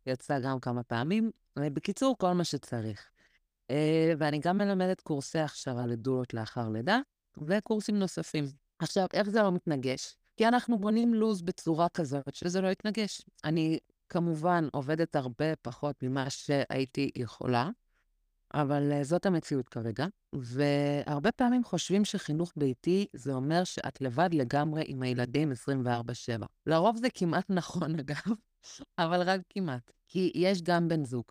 [0.06, 1.32] יצא גם כמה פעמים.
[1.58, 3.10] אה, בקיצור, כל מה שצריך.
[3.70, 7.00] אה, ואני גם מלמדת קורסי הכשרה לדולות לאחר לידה,
[7.38, 8.46] וקורסים נוספים.
[8.80, 10.16] עכשיו, איך זה לא מתנגש?
[10.38, 13.22] כי אנחנו בונים לו"ז בצורה כזאת שזה לא יתנגש.
[13.44, 13.80] אני
[14.10, 17.70] כמובן עובדת הרבה פחות ממה שהייתי יכולה,
[18.54, 20.06] אבל uh, זאת המציאות כרגע.
[20.34, 26.46] והרבה פעמים חושבים שחינוך ביתי זה אומר שאת לבד לגמרי עם הילדים 24/7.
[26.66, 28.36] לרוב זה כמעט נכון, אגב,
[28.98, 29.92] אבל רק כמעט.
[30.08, 31.24] כי יש גם בן זוג,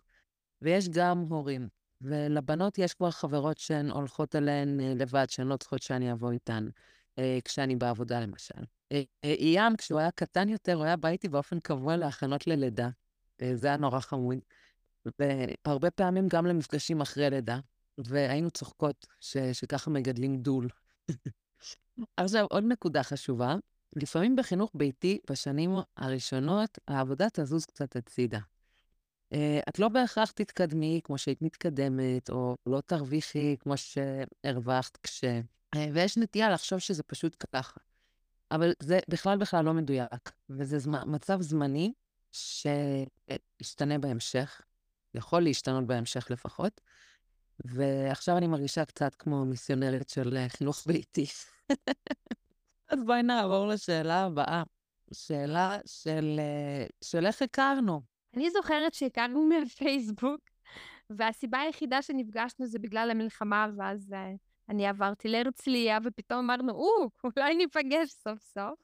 [0.61, 1.67] ויש גם הורים,
[2.01, 6.67] ולבנות יש כבר חברות שהן הולכות אליהן uh, לבד, שהן לא צריכות שאני אבוא איתן,
[7.15, 8.63] uh, כשאני בעבודה למשל.
[9.23, 12.89] אייל, כשהוא היה קטן יותר, הוא היה בא איתי באופן קבוע להכנות ללידה.
[13.53, 14.37] זה היה נורא חמוד.
[15.19, 17.59] והרבה פעמים גם למפגשים אחרי לידה,
[17.97, 20.67] והיינו צוחקות ש, שככה מגדלים דול.
[22.17, 23.55] עכשיו, עוד נקודה חשובה,
[23.95, 28.39] לפעמים בחינוך ביתי, בשנים הראשונות, העבודה תזוז קצת הצידה.
[29.33, 29.37] Uh,
[29.69, 35.23] את לא בהכרח תתקדמי כמו שהיית מתקדמת, או לא תרוויחי כמו שהרווחת כש...
[35.75, 37.79] Uh, ויש נטייה לחשוב שזה פשוט ככה.
[38.51, 41.93] אבל זה בכלל בכלל לא מדויק, וזה זמן, מצב זמני
[42.31, 44.61] שישתנה בהמשך,
[45.13, 46.81] יכול להשתנות בהמשך לפחות,
[47.65, 51.25] ועכשיו אני מרגישה קצת כמו מיסיונרית של אה, חינוך ביתי.
[52.91, 54.63] אז בואי נעבור לשאלה הבאה.
[55.13, 58.01] שאלה של, אה, של איך הכרנו.
[58.35, 60.41] אני זוכרת שהכרנו מהפייסבוק,
[61.09, 64.37] והסיבה היחידה שנפגשנו זה בגלל המלחמה, ואז uh,
[64.69, 68.79] אני עברתי להרצליה, ופתאום אמרנו, או, אולי ניפגש סוף סוף.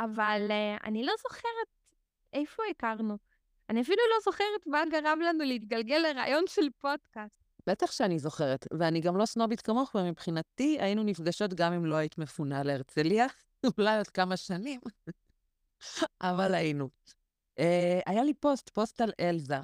[0.00, 1.68] אבל uh, אני לא זוכרת
[2.32, 3.16] איפה הכרנו.
[3.70, 7.44] אני אפילו לא זוכרת מה גרם לנו להתגלגל לרעיון של פודקאסט.
[7.66, 12.18] בטח שאני זוכרת, ואני גם לא סנובית כמוך, ומבחינתי היינו נפגשות גם אם לא היית
[12.18, 13.26] מפונה להרצליה,
[13.78, 14.80] אולי עוד כמה שנים,
[16.20, 16.88] אבל היינו.
[17.60, 17.62] Uh,
[18.06, 19.58] היה לי פוסט, פוסט על אלזה,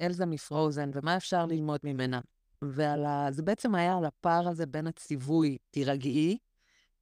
[0.00, 2.20] אלזה מפרוזן, ומה אפשר ללמוד ממנה.
[2.62, 6.38] וזה בעצם היה על הפער הזה בין הציווי, תירגעי,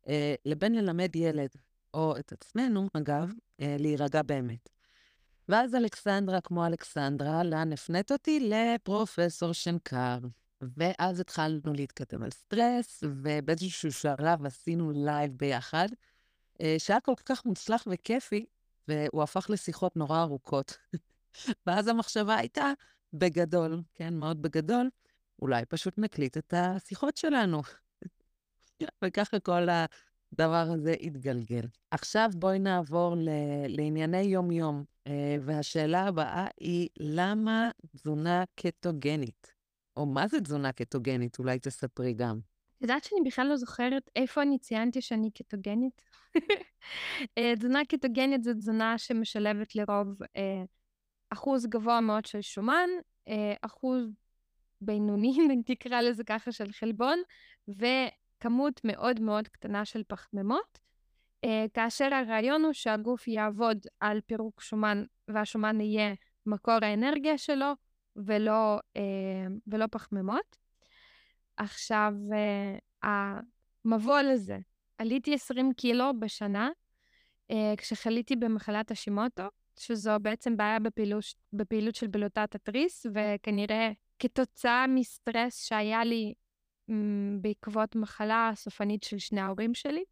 [0.08, 1.50] אה, לבין ללמד ילד,
[1.94, 4.75] או את עצמנו, אגב, אה, להירגע באמת.
[5.48, 8.40] ואז אלכסנדרה, כמו אלכסנדרה, לאן הפנית אותי?
[8.50, 10.18] לפרופסור שנקר.
[10.60, 15.88] ואז התחלנו להתכתב על סטרס, ובאיזשהו שלב עשינו live ביחד,
[16.60, 18.46] אה, שהיה כל כך מוצלח וכיפי,
[18.88, 20.78] והוא הפך לשיחות נורא ארוכות.
[21.66, 22.72] ואז המחשבה הייתה,
[23.12, 24.90] בגדול, כן, מאוד בגדול,
[25.42, 27.62] אולי פשוט נקליט את השיחות שלנו.
[29.04, 29.68] וככה כל
[30.32, 31.66] הדבר הזה יתגלגל.
[31.90, 39.52] עכשיו בואי נעבור ל- לענייני יום-יום, אה, והשאלה הבאה היא, למה תזונה קטוגנית?
[39.96, 41.38] או מה זה תזונה קטוגנית?
[41.38, 42.38] אולי תספרי גם.
[42.76, 46.02] את יודעת שאני בכלל לא זוכרת איפה אני ציינתי שאני קטוגנית?
[47.38, 50.62] אה, תזונה קטוגנית זו תזונה שמשלבת לרוב אה,
[51.30, 52.88] אחוז גבוה מאוד של שומן,
[53.62, 54.10] אחוז
[54.80, 55.36] בינוני,
[55.68, 57.18] נקרא לזה ככה, של חלבון,
[58.36, 60.78] וכמות מאוד מאוד קטנה של פחמימות,
[61.44, 66.14] אה, כאשר הרעיון הוא שהגוף יעבוד על פירוק שומן, והשומן יהיה
[66.46, 67.72] מקור האנרגיה שלו,
[68.16, 69.02] ולא, אה,
[69.66, 70.56] ולא פחמימות.
[71.56, 72.78] עכשיו, אה,
[73.84, 74.58] המבוא לזה,
[74.98, 76.70] עליתי 20 קילו בשנה,
[77.76, 79.42] כשחליתי במחלת השימוטו,
[79.78, 86.34] שזו בעצם בעיה בפעילות, בפעילות של בלוטת התריס, וכנראה כתוצאה מסטרס שהיה לי
[87.40, 90.04] בעקבות מחלה סופנית של שני ההורים שלי.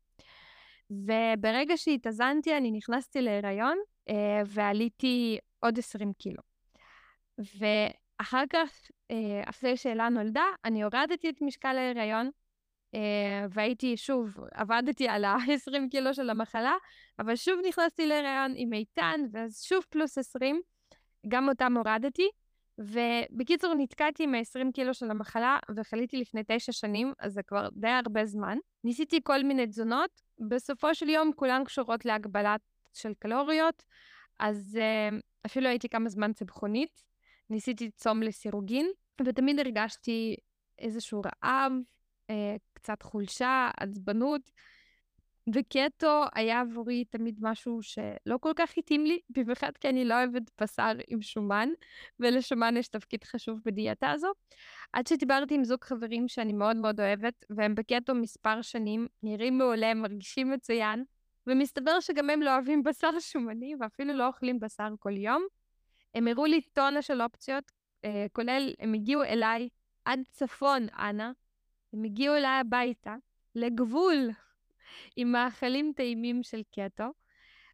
[0.90, 6.42] וברגע שהתאזנתי, אני נכנסתי להיריון אה, ועליתי עוד 20 קילו.
[7.38, 12.30] ואחר כך, אה, אחרי שאלה נולדה, אני הורדתי את משקל ההיריון,
[12.94, 16.74] אה, והייתי, שוב, עבדתי על ה-20 קילו של המחלה,
[17.18, 20.60] אבל שוב נכנסתי להיריון עם איתן, ואז שוב פלוס 20,
[21.28, 22.28] גם אותם הורדתי,
[22.78, 27.88] ובקיצור, נתקעתי עם ה-20 קילו של המחלה, וחליתי לפני תשע שנים, אז זה כבר די
[27.88, 28.58] הרבה זמן.
[28.84, 30.10] ניסיתי כל מיני תזונות,
[30.48, 32.60] בסופו של יום כולן קשורות להגבלת
[32.94, 33.82] של קלוריות,
[34.38, 35.14] אז uh,
[35.46, 37.04] אפילו הייתי כמה זמן צמחונית,
[37.50, 38.90] ניסיתי צום לסירוגין,
[39.26, 40.36] ותמיד הרגשתי
[40.78, 41.72] איזשהו רעב,
[42.30, 42.34] uh,
[42.72, 44.50] קצת חולשה, עצבנות.
[45.52, 50.42] וקטו היה עבורי תמיד משהו שלא כל כך התאים לי, במיוחד כי אני לא אוהבת
[50.60, 51.68] בשר עם שומן,
[52.20, 54.28] ולשומן יש תפקיד חשוב בדיאטה הזו.
[54.92, 59.94] עד שדיברתי עם זוג חברים שאני מאוד מאוד אוהבת, והם בקטו מספר שנים, נראים מעולה,
[59.94, 61.04] מרגישים מצוין,
[61.46, 65.46] ומסתבר שגם הם לא אוהבים בשר שומני, ואפילו לא אוכלים בשר כל יום.
[66.14, 67.72] הם הראו לי טונה של אופציות,
[68.04, 69.68] אה, כולל, הם הגיעו אליי
[70.04, 71.32] עד צפון, אנה,
[71.92, 73.16] הם הגיעו אליי הביתה,
[73.54, 74.30] לגבול
[75.16, 77.04] עם מאכלים טעימים של קטו,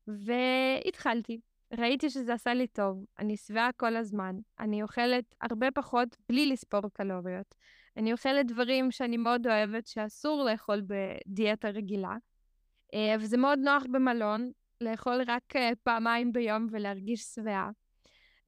[0.06, 1.40] והתחלתי.
[1.78, 6.80] ראיתי שזה עשה לי טוב, אני שבעה כל הזמן, אני אוכלת הרבה פחות בלי לספור
[6.92, 7.54] קלוריות.
[7.96, 12.16] אני אוכלת דברים שאני מאוד אוהבת, שאסור לאכול בדיאטה רגילה,
[12.94, 17.70] אה, וזה מאוד נוח במלון, לאכול רק אה, פעמיים ביום ולהרגיש שבעה.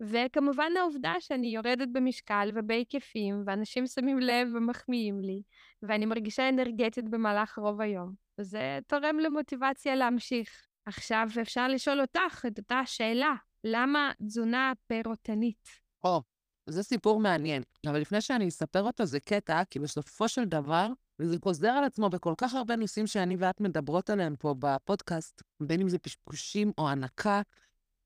[0.00, 5.42] וכמובן העובדה שאני יורדת במשקל ובהיקפים, ואנשים שמים לב ומחמיאים לי,
[5.82, 8.12] ואני מרגישה אנרגטית במהלך רוב היום.
[8.38, 10.66] וזה תורם למוטיבציה להמשיך.
[10.86, 15.68] עכשיו אפשר לשאול אותך את אותה שאלה, למה תזונה פירוטנית?
[16.04, 16.22] או,
[16.66, 21.36] זה סיפור מעניין, אבל לפני שאני אספר אותו זה קטע, כי בסופו של דבר, וזה
[21.44, 25.88] חוזר על עצמו בכל כך הרבה נושאים שאני ואת מדברות עליהם פה בפודקאסט, בין אם
[25.88, 27.42] זה פשפושים או הנקה,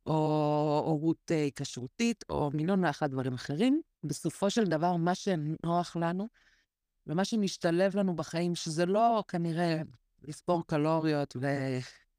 [0.07, 3.81] או הורות אה, כשרותית, או מיליון ואחת דברים אחרים.
[4.05, 6.29] בסופו של דבר, מה שנוח לנו,
[7.07, 9.83] ומה שמשתלב לנו בחיים, שזה לא כנראה
[10.27, 11.37] לספור קלוריות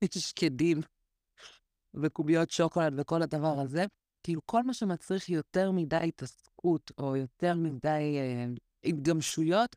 [0.03, 0.81] ושקדים
[1.93, 3.85] וקוביות שוקולד וכל הדבר הזה,
[4.23, 8.45] כאילו כל מה שמצריך יותר מדי התעסקות, או יותר מדי אה,
[8.83, 9.75] התגמשויות,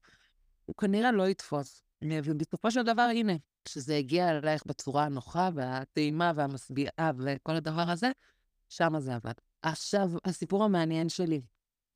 [0.67, 1.83] הוא כנראה לא יתפוס.
[2.25, 3.33] ובסופו של דבר, הנה,
[3.65, 8.11] כשזה הגיע אלייך בצורה הנוחה והטעימה והמשביעה וכל הדבר הזה,
[8.69, 9.33] שמה זה עבד.
[9.63, 11.41] עכשיו, הסיפור המעניין שלי.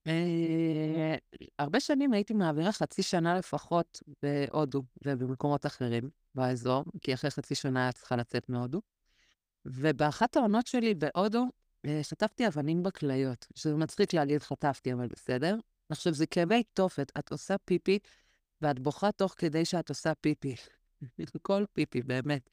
[0.07, 1.17] אה,
[1.59, 7.83] הרבה שנים הייתי מעבירה חצי שנה לפחות בהודו ובמקומות אחרים באזור, כי אחרי חצי שנה
[7.83, 8.81] היה צריכה לצאת מהודו.
[9.67, 11.47] ובאחת העונות שלי בהודו,
[11.85, 15.57] אה, חטפתי אבנים בכליות, שזה מצחיק להגיד חטפתי, אבל בסדר.
[15.89, 17.99] עכשיו, זה כאבי תופת, את עושה פיפי,
[18.61, 20.55] ואת בוכה תוך כדי שאת עושה פיפי.
[21.43, 22.51] כל פיפי, באמת.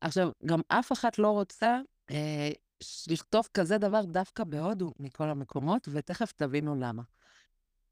[0.00, 2.50] עכשיו, גם אף אחת לא רוצה אה,
[3.08, 7.02] לכתוב כזה דבר דווקא בהודו מכל המקומות, ותכף תבינו למה.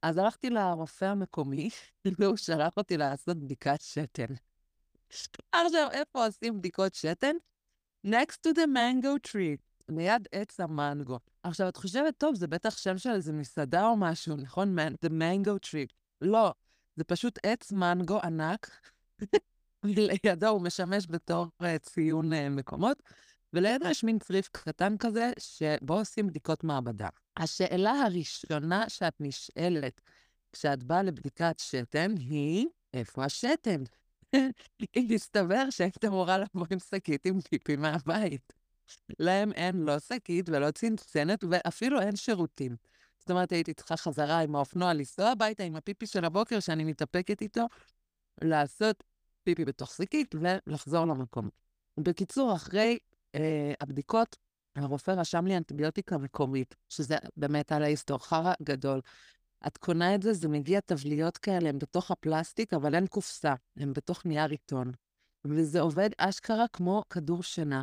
[0.02, 1.70] אז הלכתי לרופא המקומי,
[2.18, 4.34] והוא שלח אותי לעשות בדיקת שתן.
[5.52, 7.36] עכשיו, איפה עושים בדיקות שתן?
[8.06, 11.18] Next to the mango tree, ליד עץ המנגו.
[11.42, 14.78] עכשיו, את חושבת, טוב, זה בטח שם של איזה מסעדה או משהו, נכון?
[14.78, 15.94] The mango tree.
[16.20, 16.52] לא,
[16.96, 18.80] זה פשוט עץ מנגו ענק,
[19.84, 23.02] לידו הוא משמש בתור uh, ציון uh, מקומות,
[23.54, 27.08] ולידו יש מין צריף קטן כזה, שבו עושים בדיקות מעבדה.
[27.36, 30.00] השאלה הראשונה שאת נשאלת
[30.52, 33.82] כשאת באה לבדיקת שתן היא, איפה השתן?
[34.96, 38.52] מסתבר שהיית אמורה לבוא עם שקית עם פיפי מהבית.
[39.18, 42.76] להם אין לא שקית ולא צנצנת ואפילו אין שירותים.
[43.18, 47.42] זאת אומרת, הייתי צריכה חזרה עם האופנוע לנסוע הביתה עם הפיפי של הבוקר שאני מתאפקת
[47.42, 47.66] איתו,
[48.42, 49.04] לעשות
[49.42, 51.48] פיפי בתוך שקית ולחזור למקום.
[52.00, 52.98] בקיצור, אחרי
[53.80, 54.36] הבדיקות,
[54.76, 59.00] הרופא רשם לי אנטיביוטיקה מקומית, שזה באמת על ההיסטור, חרא גדול.
[59.66, 63.92] את קונה את זה, זה מגיע תבליות כאלה, הן בתוך הפלסטיק, אבל אין קופסה, הן
[63.92, 64.92] בתוך נייר עיתון.
[65.44, 67.82] וזה עובד אשכרה כמו כדור שינה.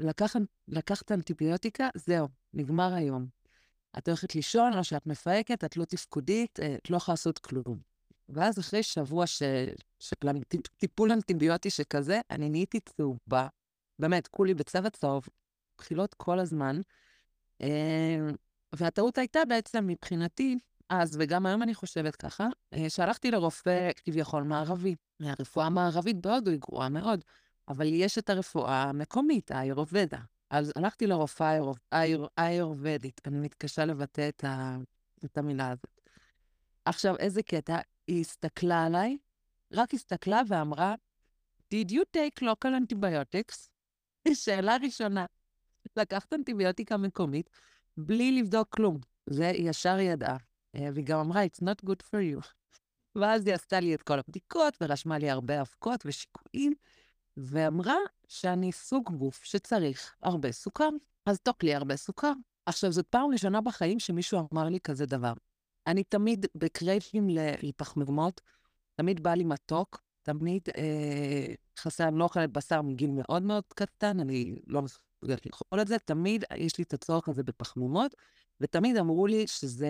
[0.00, 0.36] לקח,
[0.68, 3.26] לקחת אנטיביוטיקה, זהו, נגמר היום.
[3.98, 7.78] את הולכת לישון, או שאת מפהקת, את לא תפקודית, אה, את לא יכולה לעשות כלום.
[8.28, 9.26] ואז אחרי שבוע.
[9.26, 9.68] של
[10.76, 13.48] טיפול אנטיביוטי שכזה, אני נהייתי צהובה,
[14.02, 15.24] באמת, כולי בצבע צהוב,
[15.78, 16.80] בחילות כל הזמן.
[17.62, 18.18] אה,
[18.72, 24.94] והטעות הייתה בעצם מבחינתי, אז, וגם היום אני חושבת ככה, אה, שהלכתי לרופא כביכול מערבי.
[25.20, 27.24] הרפואה המערבית בהודו היא גרועה מאוד,
[27.68, 30.18] אבל יש את הרפואה המקומית, האירובדה.
[30.50, 31.58] אז הלכתי לרופאה
[32.36, 34.76] האירובדית, אני מתקשה לבטא את, ה...
[35.24, 36.00] את המילה הזאת.
[36.84, 39.18] עכשיו, איזה קטע, היא הסתכלה עליי,
[39.72, 40.94] רק הסתכלה ואמרה,
[41.70, 43.71] Did you take local antibiotics?
[44.34, 45.26] שאלה ראשונה.
[45.96, 47.50] לקחת אנטיביוטיקה מקומית
[47.96, 48.98] בלי לבדוק כלום.
[49.26, 50.36] זה ישר ידעה.
[50.76, 52.48] אה, והיא גם אמרה, It's not good for you.
[53.14, 56.74] ואז היא עשתה לי את כל הבדיקות ורשמה לי הרבה אבקות ושיקויים,
[57.36, 57.96] ואמרה
[58.28, 60.88] שאני סוג גוף שצריך הרבה סוכר.
[61.26, 62.32] אז תוק לי הרבה סוכר.
[62.66, 65.32] עכשיו, זאת פעם ראשונה בחיים שמישהו אמר לי כזה דבר.
[65.86, 67.26] אני תמיד בקרייבים
[67.62, 68.40] לפחמימות,
[68.94, 74.20] תמיד בא לי מתוק, תמיד אה, חסר, אני לא אוכלת בשר מגיל מאוד מאוד קטן,
[74.20, 78.14] אני לא מסוגלת לאכול את זה, תמיד יש לי את הצורך הזה בפחמימות,
[78.60, 79.88] ותמיד אמרו לי שזה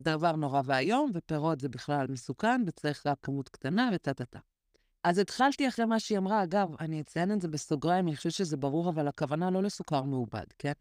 [0.00, 4.38] דבר נורא ואיום, ופירות זה בכלל מסוכן, וצריך רק כמות קטנה וטה-טה-טה.
[5.04, 8.56] אז התחלתי אחרי מה שהיא אמרה, אגב, אני אציין את זה בסוגריים, אני חושבת שזה
[8.56, 10.72] ברור, אבל הכוונה לא לסוכר מעובד, כן?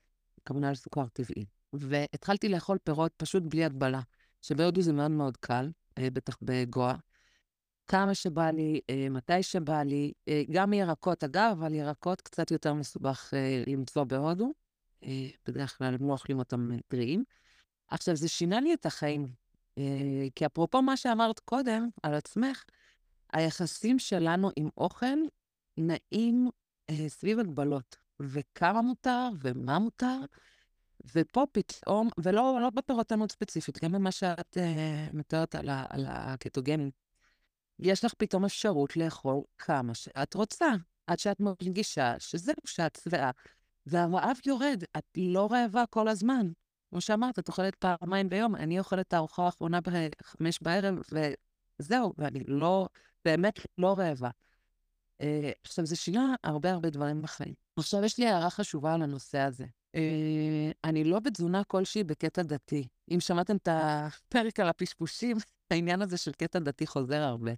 [0.41, 1.45] הכוונה לסוכר טבעי.
[1.73, 4.01] והתחלתי לאכול פירות פשוט בלי הגבלה,
[4.41, 6.95] שבהודו זה מאוד מאוד קל, אה, בטח בגואה.
[7.89, 12.73] כמה שבא לי, אה, מתי שבא לי, אה, גם ירקות, אגב, אבל ירקות קצת יותר
[12.73, 13.33] מסובך
[13.67, 14.51] למצוא בהודו.
[15.47, 17.23] בדרך כלל הם לא אוכלים אותם טריים.
[17.87, 19.27] עכשיו, זה שינה לי את החיים,
[20.35, 22.63] כי אפרופו מה שאמרת קודם על עצמך,
[23.33, 25.17] היחסים שלנו עם אוכל
[25.77, 26.49] נעים
[27.07, 30.19] סביב הגבלות, וכמה מותר ומה מותר,
[31.15, 36.91] ופה פתאום, ולא לא בפירות מאוד ספציפית, גם במה שאת uh, מתארת על, על הקטוגנים,
[37.79, 40.67] יש לך פתאום אפשרות לאכול כמה שאת רוצה,
[41.07, 43.31] עד שאת מרגישה שזהו, שאת שבעה,
[43.85, 46.51] והרעב יורד, את לא רעבה כל הזמן.
[46.89, 50.95] כמו שאמרת, את אוכלת פעמיים ביום, אני אוכלת את הארוחה האחרונה בחמש בערב,
[51.79, 52.87] וזהו, ואני לא,
[53.25, 54.29] באמת לא רעבה.
[55.21, 57.53] אה, עכשיו, זה שינה הרבה הרבה דברים בחיים.
[57.75, 59.65] עכשיו, יש לי הערה חשובה על הנושא הזה.
[59.95, 62.87] אה, אני לא בתזונה כלשהי בקטע דתי.
[63.11, 65.37] אם שמעתם את הפרק על הפשפושים,
[65.71, 67.51] העניין הזה של קטע דתי חוזר הרבה.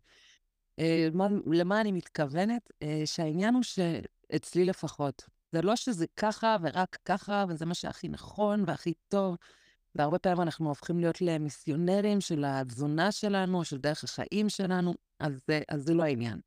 [0.80, 1.08] אה,
[1.46, 2.72] למה אני מתכוונת?
[3.06, 8.94] שהעניין הוא שאצלי לפחות, זה לא שזה ככה ורק ככה, וזה מה שהכי נכון והכי
[9.08, 9.38] טוב.
[9.96, 15.62] והרבה פעמים אנחנו הופכים להיות למיסיונרים של התזונה שלנו, של דרך החיים שלנו, אז זה,
[15.70, 16.40] אז זה לא העניין.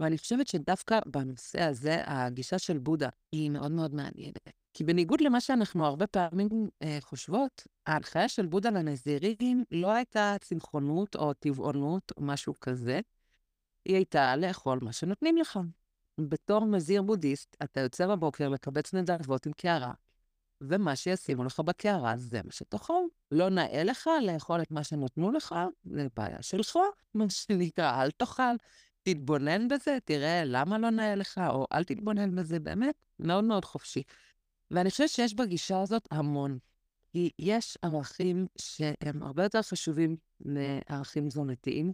[0.00, 4.63] ואני חושבת שדווקא בנושא הזה, הגישה של בודה היא מאוד מאוד מעניינת.
[4.74, 11.16] כי בניגוד למה שאנחנו הרבה פעמים אה, חושבות, ההנחיה של בודה לנזירים לא הייתה צמחונות
[11.16, 13.00] או טבעונות או משהו כזה,
[13.84, 15.58] היא הייתה לאכול מה שנותנים לך.
[16.18, 19.92] בתור נזיר בודהיסט, אתה יוצא בבוקר לקבץ נדבות עם קערה,
[20.60, 23.02] ומה שישימו לך בקערה זה מה שתאכל.
[23.30, 26.78] לא נאה לך לאכול את מה שנתנו לך, זה בעיה שלך,
[27.14, 28.54] מה שנקרא, אל תאכל.
[29.02, 34.02] תתבונן בזה, תראה למה לא נאה לך, או אל תתבונן בזה, באמת, מאוד מאוד חופשי.
[34.70, 36.58] ואני חושבת שיש בגישה הזאת המון.
[37.14, 41.92] כי יש ערכים שהם הרבה יותר חשובים מערכים תזונתיים,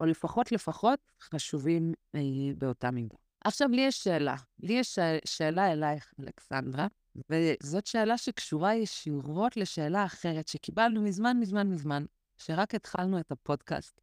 [0.00, 2.20] או לפחות לפחות חשובים אה,
[2.58, 3.16] באותה מידה.
[3.44, 4.36] עכשיו, לי יש שאלה.
[4.58, 6.86] לי יש שאלה אלייך, אלכסנדרה,
[7.30, 12.04] וזאת שאלה שקשורה ישירות לשאלה אחרת שקיבלנו מזמן, מזמן, מזמן,
[12.36, 14.00] שרק התחלנו את הפודקאסט.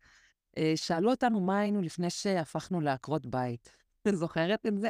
[0.58, 3.72] אה, שאלו אותנו מה היינו לפני שהפכנו לעקרות בית.
[4.14, 4.90] זוכרת את זה?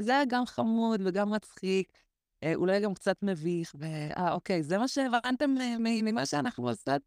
[0.00, 2.05] זה היה גם חמוד וגם מצחיק,
[2.54, 7.02] אולי גם קצת מביך, ואה, אוקיי, זה מה שהבנתם ממה שאנחנו עושות,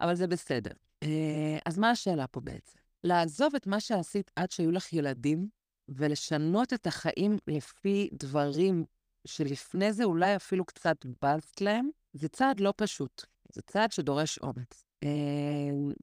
[0.00, 0.72] אבל זה בסדר.
[1.02, 2.78] אה, אז מה השאלה פה בעצם?
[3.04, 5.48] לעזוב את מה שעשית עד שהיו לך ילדים,
[5.88, 8.84] ולשנות את החיים לפי דברים
[9.26, 13.24] שלפני זה אולי אפילו קצת בזת להם, זה צעד לא פשוט.
[13.52, 14.84] זה צעד שדורש אומץ.
[15.02, 15.08] אה,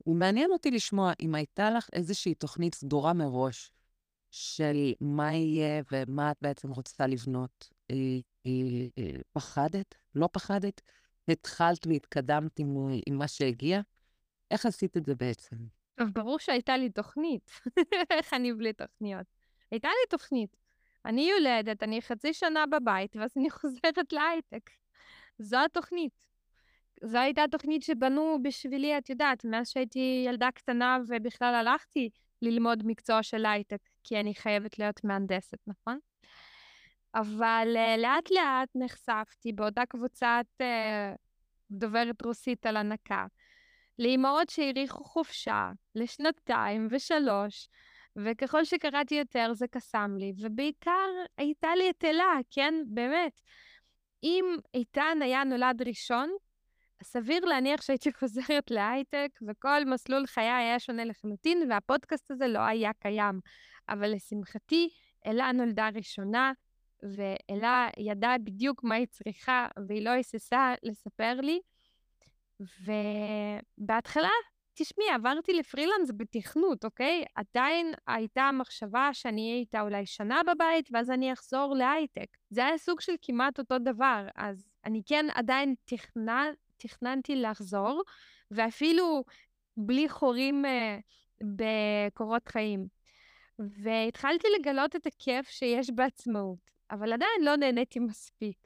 [0.08, 3.72] מעניין אותי לשמוע אם הייתה לך איזושהי תוכנית סדורה מראש
[4.32, 7.70] של מה יהיה ומה את בעצם רוצה לבנות.
[7.92, 7.96] אה,
[8.98, 9.96] אה, פחדת?
[10.16, 10.82] לא פחדת?
[11.28, 12.76] התחלת והתקדמת עם,
[13.08, 13.82] עם מה שהגיע?
[14.52, 15.56] איך עשית את זה בעצם?
[15.96, 17.52] טוב, ברור שהייתה לי תוכנית.
[18.18, 19.26] איך אני בלי תוכניות?
[19.72, 20.58] הייתה לי תוכנית.
[21.06, 24.70] אני יולדת, אני חצי שנה בבית, ואז אני חוזרת להייטק.
[25.40, 26.26] זו התוכנית.
[27.04, 32.10] זו הייתה תוכנית שבנו בשבילי, את יודעת, מאז שהייתי ילדה קטנה ובכלל הלכתי
[32.42, 36.00] ללמוד מקצוע של הייטק, כי אני חייבת להיות מהנדסת, נכון?
[37.16, 40.66] אבל uh, לאט לאט נחשפתי באותה קבוצת uh,
[41.72, 43.26] דוברת רוסית על הנקה,
[44.00, 47.70] לאימהות שהאריכו חופשה לשנתיים ושלוש,
[48.16, 53.42] וככל שקראתי יותר זה קסם לי, ובעיקר הייתה לי את אלה, כן, באמת.
[54.24, 56.30] אם איתן היה נולד ראשון,
[57.04, 62.92] סביר להניח שהייתי חוזרת להייטק, וכל מסלול חיי היה שונה לחלוטין, והפודקאסט הזה לא היה
[62.94, 63.40] קיים.
[63.90, 64.90] אבל לשמחתי,
[65.26, 66.52] אלה נולדה ראשונה,
[67.04, 71.60] ואלה ידעה בדיוק מה היא צריכה, והיא לא היססה לספר לי.
[73.80, 74.30] ובהתחלה,
[74.74, 77.26] תשמעי, עברתי לפרילנס בתכנות, אוקיי?
[77.36, 82.38] עדיין הייתה מחשבה שאני אהיה איתה אולי שנה בבית, ואז אני אחזור להייטק.
[82.50, 86.26] זה היה סוג של כמעט אותו דבר, אז אני כן עדיין תכנ...
[86.78, 88.04] תכננתי לחזור,
[88.52, 89.24] ואפילו
[89.78, 92.88] בלי חורים uh, בקורות חיים.
[93.60, 98.58] והתחלתי לגלות את הכיף שיש בעצמאות, אבל עדיין לא נהניתי מספיק.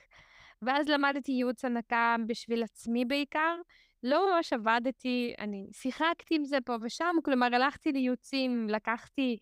[0.62, 3.56] ואז למדתי ייעוץ הנקה בשביל עצמי בעיקר.
[4.04, 9.38] לא ממש עבדתי, אני שיחקתי עם זה פה ושם, כלומר הלכתי לייעוצים, לקחתי,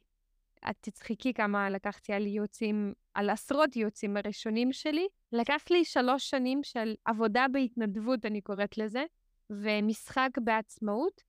[0.70, 6.64] את תצחקי כמה לקחתי על ייעוצים, על עשרות ייעוצים הראשונים שלי, לקח לי שלוש שנים
[6.64, 9.04] של עבודה בהתנדבות, אני קוראת לזה,
[9.50, 11.22] ומשחק בעצמאות,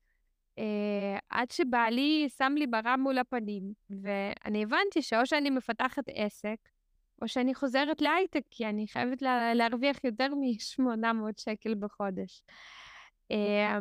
[0.59, 6.57] אה, עד שבעלי שם לי ברם מול הפנים, ואני הבנתי שאו שאני מפתחת עסק,
[7.22, 12.42] או שאני חוזרת להייטק, כי אני חייבת לה, להרוויח יותר מ-800 שקל בחודש.
[13.31, 13.79] אה,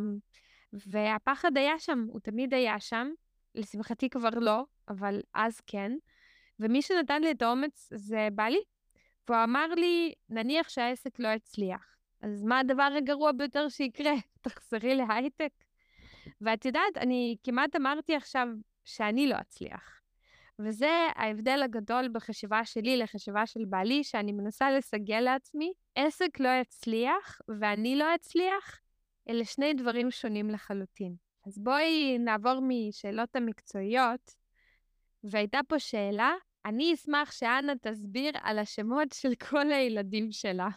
[0.73, 3.11] והפחד היה שם, הוא תמיד היה שם,
[3.55, 5.91] לשמחתי כבר לא, אבל אז כן.
[6.59, 8.63] ומי שנתן לי את האומץ זה בעלי,
[9.27, 14.13] והוא אמר לי, נניח שהעסק לא יצליח, אז מה הדבר הגרוע ביותר שיקרה?
[14.41, 15.51] תחזרי להייטק?
[16.41, 18.47] ואת יודעת, אני כמעט אמרתי עכשיו
[18.83, 20.01] שאני לא אצליח.
[20.59, 27.41] וזה ההבדל הגדול בחשיבה שלי לחשיבה של בעלי, שאני מנסה לסגל לעצמי, עסק לא יצליח
[27.59, 28.79] ואני לא אצליח,
[29.29, 31.15] אלה שני דברים שונים לחלוטין.
[31.47, 34.35] אז בואי נעבור משאלות המקצועיות,
[35.23, 36.33] והייתה פה שאלה,
[36.65, 40.69] אני אשמח שאנה תסביר על השמות של כל הילדים שלה.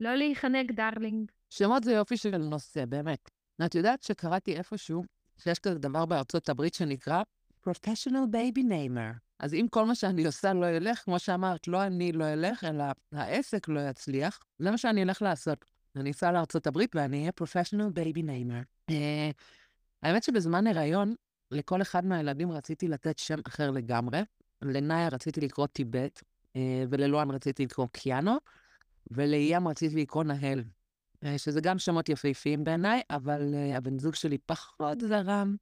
[0.00, 1.30] לא להיחנק, darling.
[1.50, 3.30] שמות זה יופי של נושא, באמת.
[3.64, 5.02] את יודעת שקראתי איפשהו
[5.38, 7.22] שיש כזה דבר בארצות הברית שנקרא
[7.68, 9.18] Professional Baby Namer.
[9.38, 12.84] אז אם כל מה שאני עושה לא ילך, כמו שאמרת, לא אני לא אלך, אלא
[13.12, 15.64] העסק לא יצליח, זה מה שאני אלך לעשות.
[15.96, 17.30] אני אסע לארצות הברית ואני אהיה
[17.94, 18.90] Baby Namer.
[18.90, 18.94] אה,
[20.02, 21.14] האמת שבזמן הריון,
[21.50, 24.20] לכל אחד מהילדים רציתי לתת שם אחר לגמרי.
[24.62, 26.58] לנאיה רציתי לקרוא טיבט, אה,
[26.90, 28.36] וללואן רציתי לקרוא קיאנו,
[29.10, 30.64] ולאיים רציתי לקרוא נהל.
[31.24, 35.56] Uh, שזה גם שמות יפהפיים בעיניי, אבל uh, הבן זוג שלי פחות זרם,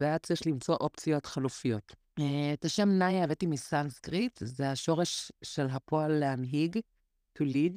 [0.00, 1.94] והיה צריך למצוא אופציות חלופיות.
[2.20, 2.22] Uh,
[2.52, 6.78] את השם נאיה הבאתי מסנסקריט, זה השורש של הפועל להנהיג,
[7.38, 7.72] to lead,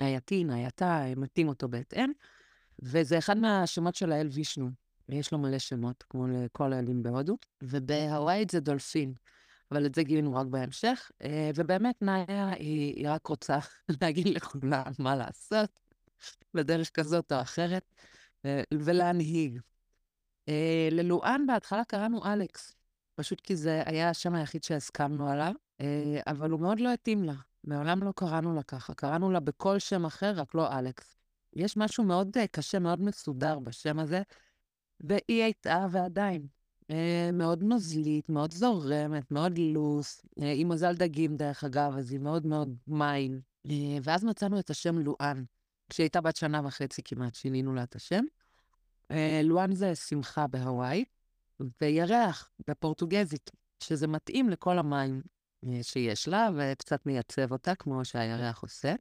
[0.00, 2.12] נייתי, נייתה, מתאים אותו בהתאם,
[2.82, 4.70] וזה אחד מהשמות של האל וישנו.
[5.08, 9.14] יש לו מלא שמות, כמו לכל האלים בהודו, ובהוואית זה דולפין,
[9.70, 13.58] אבל את זה גילינו רק בהמשך, אה, ובאמת נאיה היא, היא רק רוצה
[14.00, 15.80] להגיד לכולם מה לעשות,
[16.54, 17.94] בדרך כזאת או אחרת,
[18.44, 19.58] אה, ולהנהיג.
[20.48, 22.74] אה, ללואן בהתחלה קראנו אלכס,
[23.14, 25.52] פשוט כי זה היה השם היחיד שהסכמנו עליו,
[26.26, 27.34] אבל הוא מאוד לא התאים לה.
[27.64, 31.16] מעולם לא קראנו לה ככה, קראנו לה בכל שם אחר, רק לא אלכס.
[31.56, 34.22] יש משהו מאוד קשה, מאוד מסודר בשם הזה,
[35.00, 36.46] והיא הייתה ועדיין
[36.90, 40.22] אה, מאוד נוזלית, מאוד זורמת, מאוד לוס.
[40.42, 43.40] אה, היא מזל דגים, דרך אגב, אז היא מאוד מאוד מים.
[43.66, 45.44] אה, ואז מצאנו את השם לואן.
[45.90, 48.24] כשהיא הייתה בת שנה וחצי כמעט, שינינו לה את השם.
[49.44, 51.04] לואן זה שמחה בהוואי,
[51.80, 53.50] וירח בפורטוגזית,
[53.82, 55.22] שזה מתאים לכל המים
[55.82, 58.94] שיש לה, וקצת מייצב אותה, כמו שהירח עושה.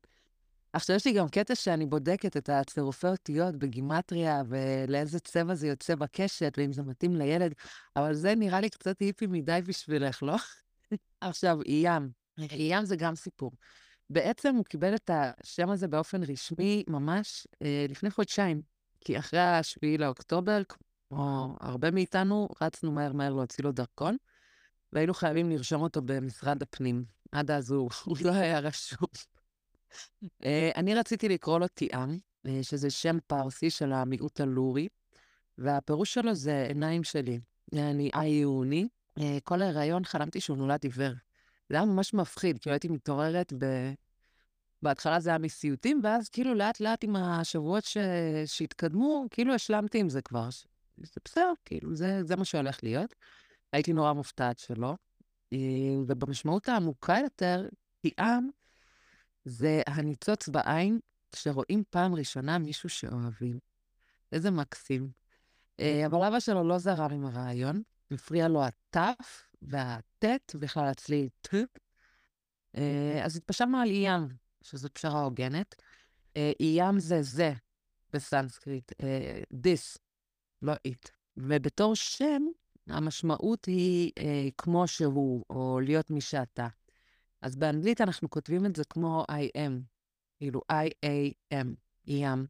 [0.73, 5.95] עכשיו, יש לי גם קטע שאני בודקת את הצירופי אותיות בגימטריה, ולאיזה צבע זה יוצא
[5.95, 7.53] בקשת, ואם זה מתאים לילד,
[7.95, 10.35] אבל זה נראה לי קצת היפי מדי בשבילך, לא?
[11.21, 12.09] עכשיו, איים.
[12.51, 13.51] איים זה גם סיפור.
[14.09, 18.61] בעצם הוא קיבל את השם הזה באופן רשמי ממש אה, לפני חודשיים,
[19.01, 24.17] כי אחרי השביעי לאוקטובר, כמו הרבה מאיתנו, רצנו מהר מהר להוציא לו דרכון,
[24.93, 27.05] והיינו חייבים לרשום אותו במשרד הפנים.
[27.31, 27.89] עד אז הוא
[28.25, 29.07] לא היה רשום.
[30.45, 34.87] אה, אני רציתי לקרוא לו תיאם, אה, שזה שם פרסי של המיעוט הלורי,
[35.57, 37.39] והפירוש שלו זה עיניים שלי.
[37.73, 38.87] אני עיוני.
[39.19, 41.13] אה, כל ההיריון חלמתי שהוא נולד עיוור.
[41.69, 43.65] זה היה ממש מפחיד, כי הייתי מתעוררת ב...
[44.81, 47.97] בהתחלה זה היה מסיוטים, ואז כאילו לאט לאט עם השבועות ש...
[48.45, 50.49] שהתקדמו, כאילו השלמתי עם זה כבר.
[50.97, 53.15] זה בסדר, כאילו, זה, זה מה שהולך להיות.
[53.73, 54.95] הייתי נורא מופתעת שלא.
[56.07, 57.67] ובמשמעות העמוקה יותר,
[58.01, 58.49] תיאם
[59.45, 60.99] זה הניצוץ בעין
[61.31, 63.59] כשרואים פעם ראשונה מישהו שאוהבים.
[64.31, 65.09] איזה מקסים.
[65.79, 71.53] אה, אבל אבא שלו לא זרם עם הרעיון, הפריע לו התף והטט, בכלל אצלי ט',
[72.77, 74.27] אה, אז התפשרנו על איים,
[74.69, 75.75] שזו פשרה הוגנת.
[76.37, 77.53] אה, איים זה זה
[78.13, 78.91] בסנסקריט,
[79.53, 79.97] this,
[80.61, 81.09] לא it.
[81.37, 82.43] ובתור שם,
[82.87, 84.11] המשמעות היא
[84.57, 86.67] כמו שהוא, או להיות מי שאתה.
[87.41, 89.81] אז באנגלית אנחנו כותבים את זה כמו I am,
[90.37, 91.67] כאילו I-A-M,
[92.05, 92.45] ים.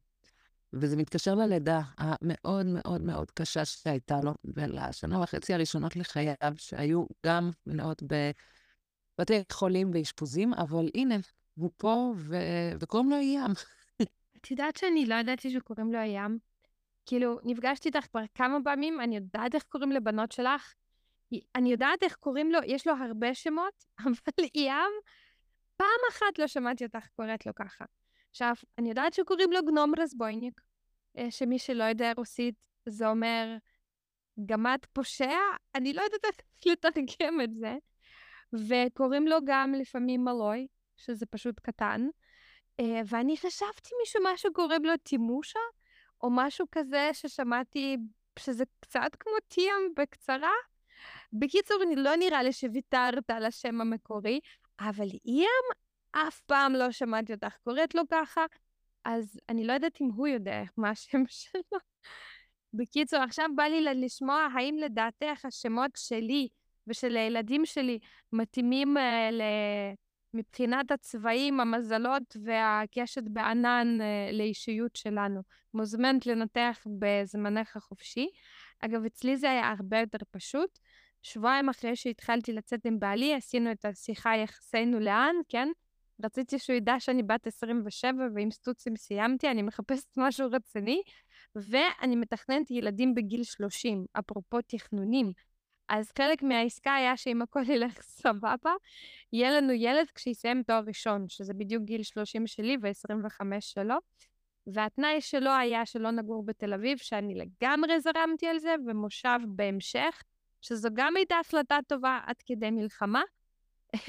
[0.74, 7.51] וזה מתקשר ללידה המאוד מאוד מאוד קשה שהייתה לו, ולשנה וחצי הראשונות לחייו, שהיו גם
[7.65, 11.15] מלאות בבתי חולים ואשפוזים, אבל הנה,
[11.57, 13.51] הוא פה ו- וקוראים לו ים.
[14.41, 16.39] את יודעת שאני לא ידעתי שקוראים לו הים?
[17.05, 20.73] כאילו, נפגשתי איתך כבר כמה פעמים, אני יודעת איך קוראים לבנות שלך,
[21.55, 24.91] אני יודעת איך קוראים לו, יש לו הרבה שמות, אבל ים,
[25.77, 27.85] פעם אחת לא שמעתי אותך קוראת לו ככה.
[28.29, 30.61] עכשיו, אני יודעת שקוראים לו גנום רזבויניק,
[31.17, 33.57] אה, שמי שלא יודע רוסית, זה אומר
[34.45, 35.37] גמד פושע,
[35.75, 36.35] אני לא יודעת איך
[36.71, 37.75] לתרגם את זה.
[38.53, 40.67] וקוראים לו גם לפעמים מלוי,
[40.97, 42.07] שזה פשוט קטן.
[42.79, 45.59] אה, ואני חשבתי מישהו, משהו קוראים לו טימושה,
[46.23, 47.97] או משהו כזה ששמעתי
[48.39, 50.53] שזה קצת כמו טיאם בקצרה.
[51.33, 54.39] בקיצור, לא נראה לי שוויתרת על השם המקורי,
[54.79, 55.65] אבל ים,
[56.11, 58.45] אף פעם לא שמעתי אותך קוראת לו ככה,
[59.05, 61.79] אז אני לא יודעת אם הוא יודע מה השם שלו.
[62.73, 66.47] בקיצור, עכשיו בא לי לשמוע האם לדעתך השמות שלי
[66.87, 67.99] ושל הילדים שלי
[68.33, 70.06] מתאימים uh.
[70.34, 75.41] מבחינת הצבעים, המזלות והקשת בענן uh, לאישיות שלנו.
[75.73, 78.28] מוזמנת לנתח בזמנך החופשי.
[78.80, 80.80] אגב, אצלי זה היה הרבה יותר פשוט.
[81.21, 85.67] שבועיים אחרי שהתחלתי לצאת עם בעלי, עשינו את השיחה יחסינו לאן, כן?
[86.23, 91.01] רציתי שהוא ידע שאני בת 27 ועם סטוצים סיימתי, אני מחפשת משהו רציני,
[91.55, 95.32] ואני מתכננת ילדים בגיל 30, אפרופו תכנונים.
[95.89, 98.71] אז חלק מהעסקה היה שאם הכל ילך סבבה,
[99.33, 103.95] יהיה לנו ילד כשיסיים תואר ראשון, שזה בדיוק גיל 30 שלי ו-25 שלו.
[104.67, 110.23] והתנאי שלו היה שלא נגור בתל אביב, שאני לגמרי זרמתי על זה, ומושב בהמשך,
[110.61, 113.21] שזו גם הייתה החלטה טובה עד כדי מלחמה.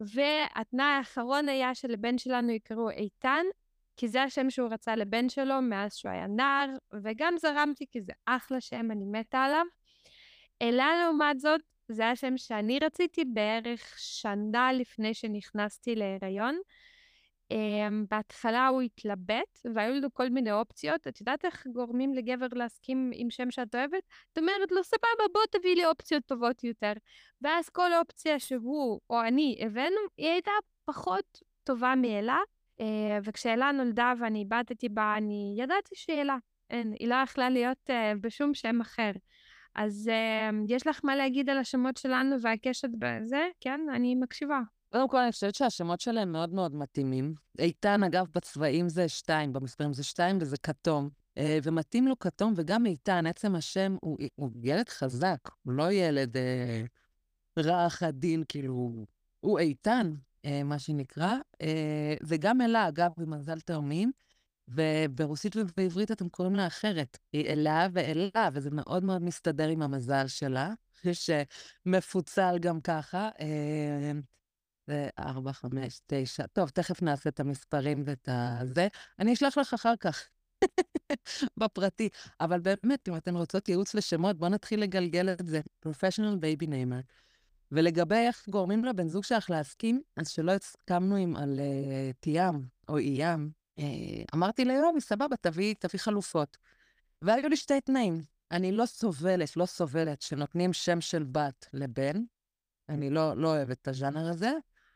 [0.00, 3.44] והתנאי האחרון היה שלבן שלנו יקראו איתן,
[3.96, 6.68] כי זה השם שהוא רצה לבן שלו מאז שהוא היה נער,
[7.02, 9.66] וגם זרמתי כי זה אחלה שם, אני מתה עליו.
[10.62, 16.58] אלה לעומת זאת, זה השם שאני רציתי בערך שנה לפני שנכנסתי להיריון.
[17.52, 17.56] Um,
[18.10, 21.06] בהתחלה הוא התלבט, והיו לנו כל מיני אופציות.
[21.08, 24.02] את יודעת איך גורמים לגבר להסכים עם שם שאת אוהבת?
[24.32, 26.92] את אומרת לו, סבבה, בוא תביא לי אופציות טובות יותר.
[27.42, 30.50] ואז כל אופציה שהוא או אני הבאנו, היא הייתה
[30.84, 32.38] פחות טובה מאלה.
[32.80, 32.84] Uh,
[33.24, 36.36] וכשאלה נולדה ואני איבדתי בה, אני ידעתי שהיא אלה.
[36.70, 39.10] אין, היא לא יכלה להיות uh, בשום שם אחר.
[39.76, 43.48] אז uh, יש לך מה להגיד על השמות שלנו והקשת בזה?
[43.60, 44.60] כן, אני מקשיבה.
[44.92, 47.34] קודם כל, אני חושבת שהשמות שלהם מאוד מאוד מתאימים.
[47.58, 51.08] איתן, אגב, בצבעים זה שתיים, במספרים זה שתיים וזה כתום.
[51.38, 56.36] אה, ומתאים לו כתום, וגם איתן, עצם השם, הוא, הוא ילד חזק, הוא לא ילד
[56.36, 56.82] אה,
[57.58, 59.04] רך עדין, כאילו,
[59.40, 60.14] הוא איתן,
[60.44, 61.34] אה, מה שנקרא.
[61.62, 64.12] אה, וגם אלה, אגב, במזל תאומים,
[64.68, 67.18] וברוסית ובעברית אתם קוראים לה אחרת.
[67.32, 70.72] היא אלה ואלה, וזה מאוד מאוד מסתדר עם המזל שלה,
[71.12, 73.28] שמפוצל גם ככה.
[73.40, 74.12] אה,
[74.86, 76.46] זה ארבע, חמש, תשע.
[76.46, 78.88] טוב, תכף נעשה את המספרים ואת הזה.
[79.18, 80.28] אני אשלח לך אחר כך,
[81.58, 82.08] בפרטי.
[82.40, 85.60] אבל באמת, אם אתן רוצות ייעוץ לשמות, בואו נתחיל לגלגל את זה.
[85.86, 87.02] Professional Baby Namer.
[87.72, 92.54] ולגבי איך גורמים לבן זוג שלך להסכים, אז שלא הסכמנו עם על uh, תיאם
[92.88, 93.50] או איים,
[94.34, 96.56] אמרתי ליומי, סבבה, תביא, תביא חלופות.
[97.22, 98.22] והיו לי שתי תנאים.
[98.50, 102.22] אני לא סובלת, לא סובלת שנותנים שם של בת לבן,
[102.88, 104.52] אני לא, לא אוהבת את הז'אנר הזה,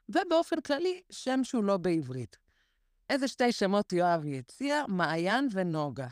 [0.09, 2.37] ובאופן כללי, שם שהוא לא בעברית.
[3.11, 4.85] איזה שתי שמות יואבי הציע?
[4.89, 6.09] מעיין ונוגה.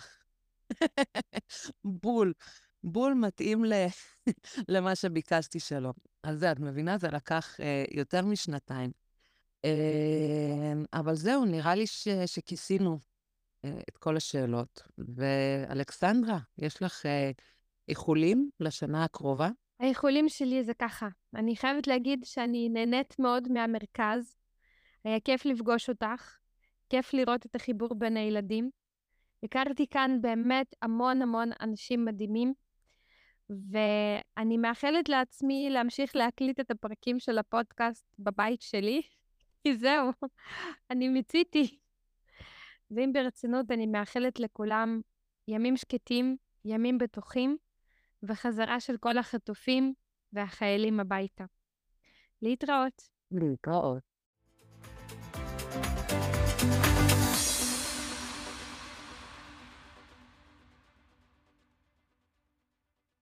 [1.84, 2.32] בול.
[2.84, 3.72] בול מתאים ל...
[4.68, 5.92] למה שביקשתי שלו.
[6.22, 6.98] אז זה, את מבינה?
[6.98, 8.90] זה לקח אה, יותר משנתיים.
[9.64, 12.08] אה, אבל זהו, נראה לי ש...
[12.26, 12.98] שכיסינו
[13.64, 14.82] אה, את כל השאלות.
[14.98, 17.30] ואלכסנדרה, יש לך אה,
[17.88, 19.48] איחולים לשנה הקרובה?
[19.80, 21.08] האיחולים שלי זה ככה.
[21.34, 24.36] אני חייבת להגיד שאני נהנית מאוד מהמרכז.
[25.04, 26.36] היה כיף לפגוש אותך,
[26.88, 28.70] כיף לראות את החיבור בין הילדים.
[29.42, 32.52] הכרתי כאן באמת המון המון אנשים מדהימים,
[33.50, 39.02] ואני מאחלת לעצמי להמשיך להקליט את הפרקים של הפודקאסט בבית שלי,
[39.68, 40.10] כי זהו,
[40.90, 41.78] אני מיציתי.
[42.90, 45.00] ואם ברצינות, אני מאחלת לכולם
[45.48, 47.56] ימים שקטים, ימים בטוחים,
[48.22, 49.94] וחזרה של כל החטופים
[50.32, 51.44] והחיילים הביתה.
[52.42, 53.02] להתראות.
[53.30, 54.07] להתראות.